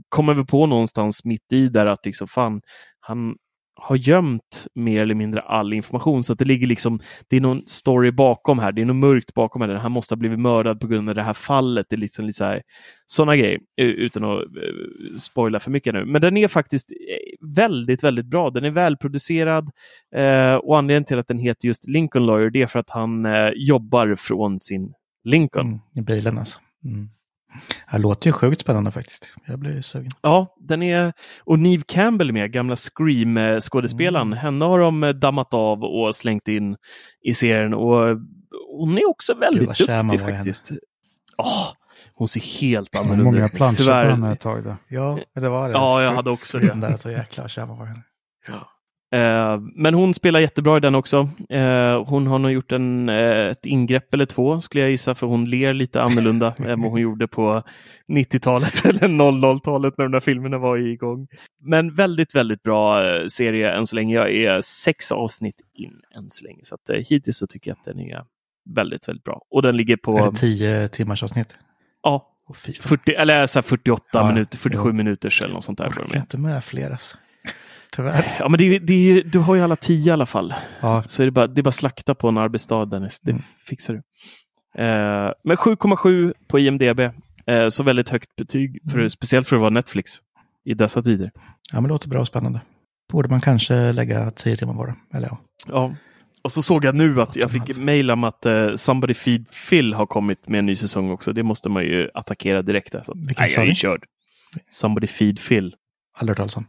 [0.09, 2.61] kommer vi på någonstans mitt i där att liksom fan,
[3.01, 3.37] han
[3.77, 7.63] har gömt mer eller mindre all information så att det ligger liksom, det är någon
[7.67, 10.87] story bakom här, det är något mörkt bakom här, han måste ha blivit mördad på
[10.87, 12.63] grund av det här fallet, det är liksom lite så här,
[13.07, 16.05] sådana grejer, utan att uh, spoila för mycket nu.
[16.05, 19.71] Men den är faktiskt eh, väldigt, väldigt bra, den är välproducerad
[20.17, 23.27] eh, och anledningen till att den heter just Lincoln Lawyer, det är för att han
[23.27, 24.93] eh, jobbar från sin
[25.25, 25.67] Lincoln.
[25.67, 26.59] Mm, I bilen alltså.
[26.85, 27.09] Mm.
[27.93, 29.29] Det låter ju sjukt spännande faktiskt.
[29.47, 30.11] Jag blir sugen.
[30.21, 31.13] Ja, den är...
[31.45, 34.27] Och Neve Campbell med, gamla Scream-skådespelaren.
[34.27, 34.39] Mm.
[34.39, 36.77] Henne har de dammat av och slängt in
[37.23, 37.75] i serien.
[37.75, 38.19] Och
[38.79, 40.71] hon är också väldigt Gud, duktig faktiskt.
[41.39, 41.69] Oh,
[42.15, 43.35] hon ser helt annorlunda ut.
[43.35, 44.65] Många planscher på henne ett tag.
[44.65, 44.77] Då.
[44.89, 45.75] Ja, det var det.
[45.75, 46.75] Ja, jag hade också det.
[46.75, 48.03] Där, så jäkla kär man var henne.
[48.49, 48.71] Ja.
[49.15, 51.29] Eh, men hon spelar jättebra i den också.
[51.49, 55.27] Eh, hon har nog gjort en, eh, ett ingrepp eller två skulle jag gissa, för
[55.27, 57.63] hon ler lite annorlunda än vad hon gjorde på
[58.09, 61.27] 90-talet eller 00-talet när de där filmerna var igång.
[61.63, 64.15] Men väldigt, väldigt bra serie än så länge.
[64.15, 67.85] Jag är sex avsnitt in än så länge, så att, hittills så tycker jag att
[67.85, 68.23] den är
[68.75, 69.41] väldigt, väldigt bra.
[69.51, 70.19] Och den ligger på...
[70.19, 71.57] Är det tio timmars avsnitt?
[72.03, 72.31] Ja,
[72.81, 74.93] 40, eller så 48 ja, minuter, 47 ja.
[74.93, 75.85] minuters eller något sånt där.
[75.85, 77.17] Jag orkar inte med fler alltså.
[77.97, 78.37] Tyvärr.
[78.39, 80.55] Ja, men det, det, du har ju alla tio i alla fall.
[80.81, 81.05] Ja.
[81.07, 83.21] Så är det, bara, det är bara slakta på en arbetsdag, Dennis.
[83.21, 83.43] Det mm.
[83.69, 83.99] fixar du.
[84.83, 87.01] Eh, men 7,7 på IMDB.
[87.47, 89.11] Eh, så väldigt högt betyg, för, mm.
[89.11, 90.11] speciellt för att vara Netflix
[90.65, 91.31] i dessa tider.
[91.73, 92.61] Ja, men det låter bra och spännande.
[93.13, 95.17] Borde man kanske lägga tio timmar det.
[95.17, 95.39] Eller ja.
[95.67, 95.95] ja.
[96.43, 99.95] Och så såg jag nu att jag fick mejl om att uh, Somebody Feed Phil
[99.95, 101.33] har kommit med en ny säsong också.
[101.33, 102.93] Det måste man ju attackera direkt.
[102.93, 103.13] Där, så.
[103.15, 104.05] Vilken Nej, jag är körd.
[104.69, 105.75] Somebody Feed Phil.
[106.19, 106.67] Aldrig hört talas om.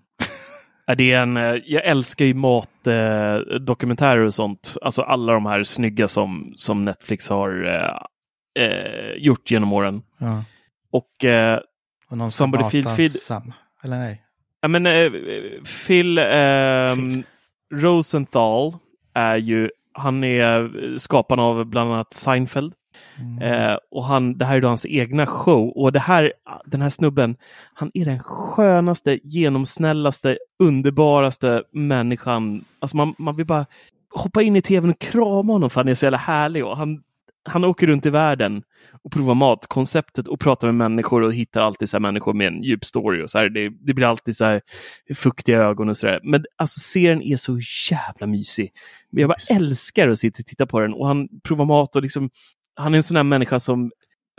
[0.97, 4.77] Det är en, eh, jag älskar ju matdokumentärer och sånt.
[4.81, 10.01] Alltså alla de här snygga som, som Netflix har eh, eh gjort genom åren.
[10.17, 10.43] Ja.
[10.91, 11.59] Och, eh,
[12.09, 13.11] och någon Somebody Feed Feed.
[13.11, 13.53] Sam.
[13.83, 14.21] Eller nej?
[14.61, 15.11] Ja, men, eh,
[15.87, 16.25] Phil, eh,
[16.95, 17.23] Phil
[17.73, 18.77] Rosenthal
[19.13, 22.73] är ju, han är skaparen av bland annat Seinfeld.
[23.19, 23.41] Mm.
[23.41, 26.33] Eh, och han, det här är då hans egna show och det här,
[26.65, 27.35] den här snubben,
[27.73, 32.65] han är den skönaste, genomsnällaste, underbaraste människan.
[32.79, 33.65] Alltså man, man vill bara
[34.15, 36.65] hoppa in i tvn och krama honom för han är så jävla härlig.
[36.65, 37.01] Och han,
[37.49, 38.63] han åker runt i världen
[39.03, 42.85] och provar matkonceptet och pratar med människor och hittar alltid så människor med en djup
[42.85, 43.23] story.
[43.23, 44.61] Och så här, det, det blir alltid så här
[45.15, 46.19] fuktiga ögon och sådär.
[46.23, 47.59] Men alltså serien är så
[47.91, 48.71] jävla mysig.
[49.09, 52.29] Jag bara älskar att sitta och titta på den och han provar mat och liksom
[52.75, 53.91] han är en sån här människa som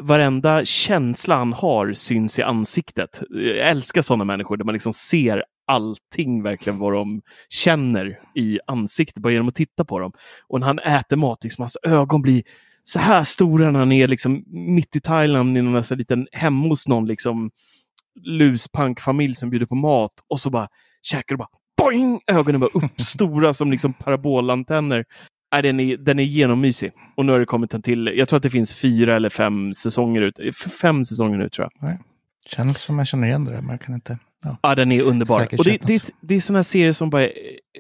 [0.03, 3.23] varenda känsla han har syns i ansiktet.
[3.31, 9.23] Jag älskar sådana människor där man liksom ser allting verkligen vad de känner i ansiktet
[9.23, 10.13] bara genom att titta på dem.
[10.49, 12.43] Och när han äter mat, liksom, hans ögon blir
[12.85, 16.89] så här stora när han är liksom mitt i Thailand i någon liten hemma hos
[16.89, 17.51] någon liksom
[18.25, 20.69] luspankfamilj som bjuder på mat och så bara
[21.03, 21.49] käkar och bara
[21.83, 22.21] boing!
[22.27, 25.05] Ögonen bara upp, stora som liksom parabolantenner.
[25.53, 26.93] Nej, den, är, den är genommysig.
[27.15, 28.13] Och nu har det kommit en till.
[28.17, 30.55] Jag tror att det finns fyra eller fem säsonger ut.
[30.81, 31.89] Fem säsonger nu tror jag.
[31.89, 31.99] Nej.
[32.47, 34.19] Känns som jag känner igen det där, men jag kan inte.
[34.45, 35.49] Ja, ja den är underbar.
[35.59, 37.33] och det, det, det är sådana serier som bara är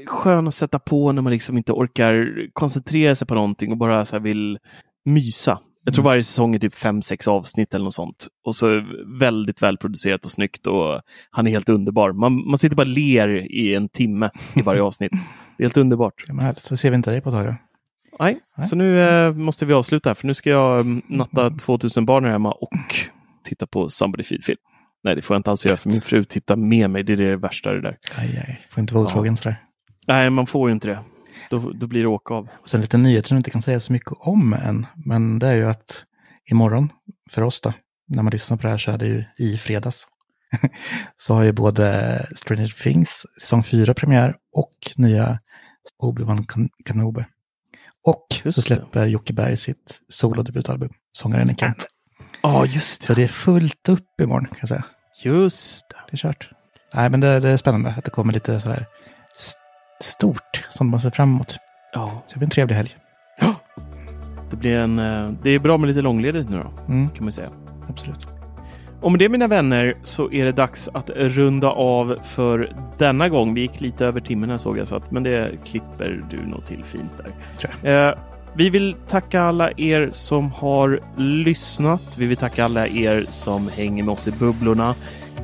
[0.06, 4.04] skön att sätta på när man liksom inte orkar koncentrera sig på någonting och bara
[4.04, 4.58] så vill
[5.04, 5.58] mysa.
[5.84, 6.10] Jag tror mm.
[6.10, 8.26] varje säsong är typ fem, sex avsnitt eller något sånt.
[8.44, 8.82] Och så
[9.20, 12.12] väldigt välproducerat och snyggt och han är helt underbar.
[12.12, 15.12] Man, man sitter bara ler i en timme i varje avsnitt.
[15.56, 16.24] Det är helt underbart.
[16.26, 17.54] Ja, men så ser vi inte dig på ett tag då.
[18.18, 18.66] Nej, Nej.
[18.66, 22.24] så nu eh, måste vi avsluta här för nu ska jag mm, natta 2000 barn
[22.24, 22.94] här hemma och
[23.44, 24.58] titta på Somebody Feed Film.
[25.04, 27.02] Nej, det får jag inte alls göra för min fru tittar med mig.
[27.02, 27.98] Det är det värsta det där.
[28.16, 28.66] Aj, aj.
[28.70, 29.36] Får inte vara otrogen ja.
[29.36, 29.56] sådär.
[30.06, 30.98] Nej, man får ju inte det.
[31.50, 32.48] Då, då blir det åka av.
[32.62, 34.86] Och sen lite nyheter som inte kan säga så mycket om än.
[35.04, 36.04] Men det är ju att
[36.50, 36.92] imorgon
[37.30, 37.72] för oss då,
[38.08, 40.08] när man lyssnar på det här så är det ju i fredags.
[41.16, 45.38] så har ju både Stranger Things säsong 4 premiär och nya
[46.02, 47.24] Obi-Wan Kenobi.
[48.06, 48.62] Och Just så det.
[48.76, 51.86] släpper Jocke Berg sitt solodebutalbum, Sångaren i Kent.
[52.42, 54.84] Ja, just Så det är fullt upp imorgon kan jag säga.
[55.22, 55.96] Just det.
[56.10, 56.50] Det är kört.
[56.94, 58.86] Nej, men det, det är spännande att det kommer lite sådär
[59.34, 59.58] st-
[60.02, 61.56] stort som man ser fram emot.
[61.92, 62.96] Ja, Så det blir en trevlig helg.
[64.50, 64.98] det blir en...
[64.98, 67.50] eh, Det är bra med lite långledigt nu då, Mm, kan man säga.
[67.88, 68.28] absolut.
[69.06, 73.54] Och med det mina vänner så är det dags att runda av för denna gång.
[73.54, 76.64] Vi gick lite över timmen här såg jag, så att, men det klipper du nog
[76.64, 77.12] till fint
[77.82, 78.08] där.
[78.08, 78.14] Eh,
[78.54, 82.16] vi vill tacka alla er som har lyssnat.
[82.18, 84.94] Vi vill tacka alla er som hänger med oss i bubblorna.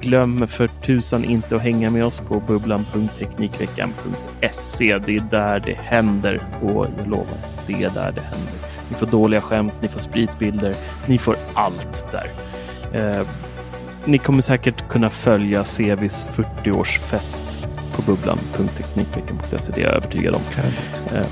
[0.01, 4.99] Glöm för tusan inte att hänga med oss på bubblan.teknikveckan.se.
[4.99, 8.55] Det är där det händer och jag lovar, det är där det händer.
[8.89, 10.75] Ni får dåliga skämt, ni får spritbilder,
[11.07, 12.27] ni får allt där.
[12.93, 13.27] Eh,
[14.07, 19.73] ni kommer säkert kunna följa Sevis 40-årsfest på bubblan.teknikveckan.se.
[19.75, 20.43] Det är jag övertygad om.
[20.57, 21.13] Garanterat.
[21.13, 21.27] Eh,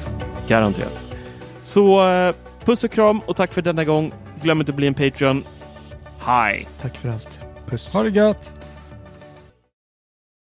[0.48, 1.06] garanterat.
[1.62, 2.34] Så eh,
[2.64, 4.12] puss och kram och tack för denna gång.
[4.42, 5.44] Glöm inte att bli en Patreon.
[6.18, 6.68] Hej!
[6.82, 7.40] Tack för allt.
[7.66, 7.92] Puss.
[7.92, 8.52] Ha det gött!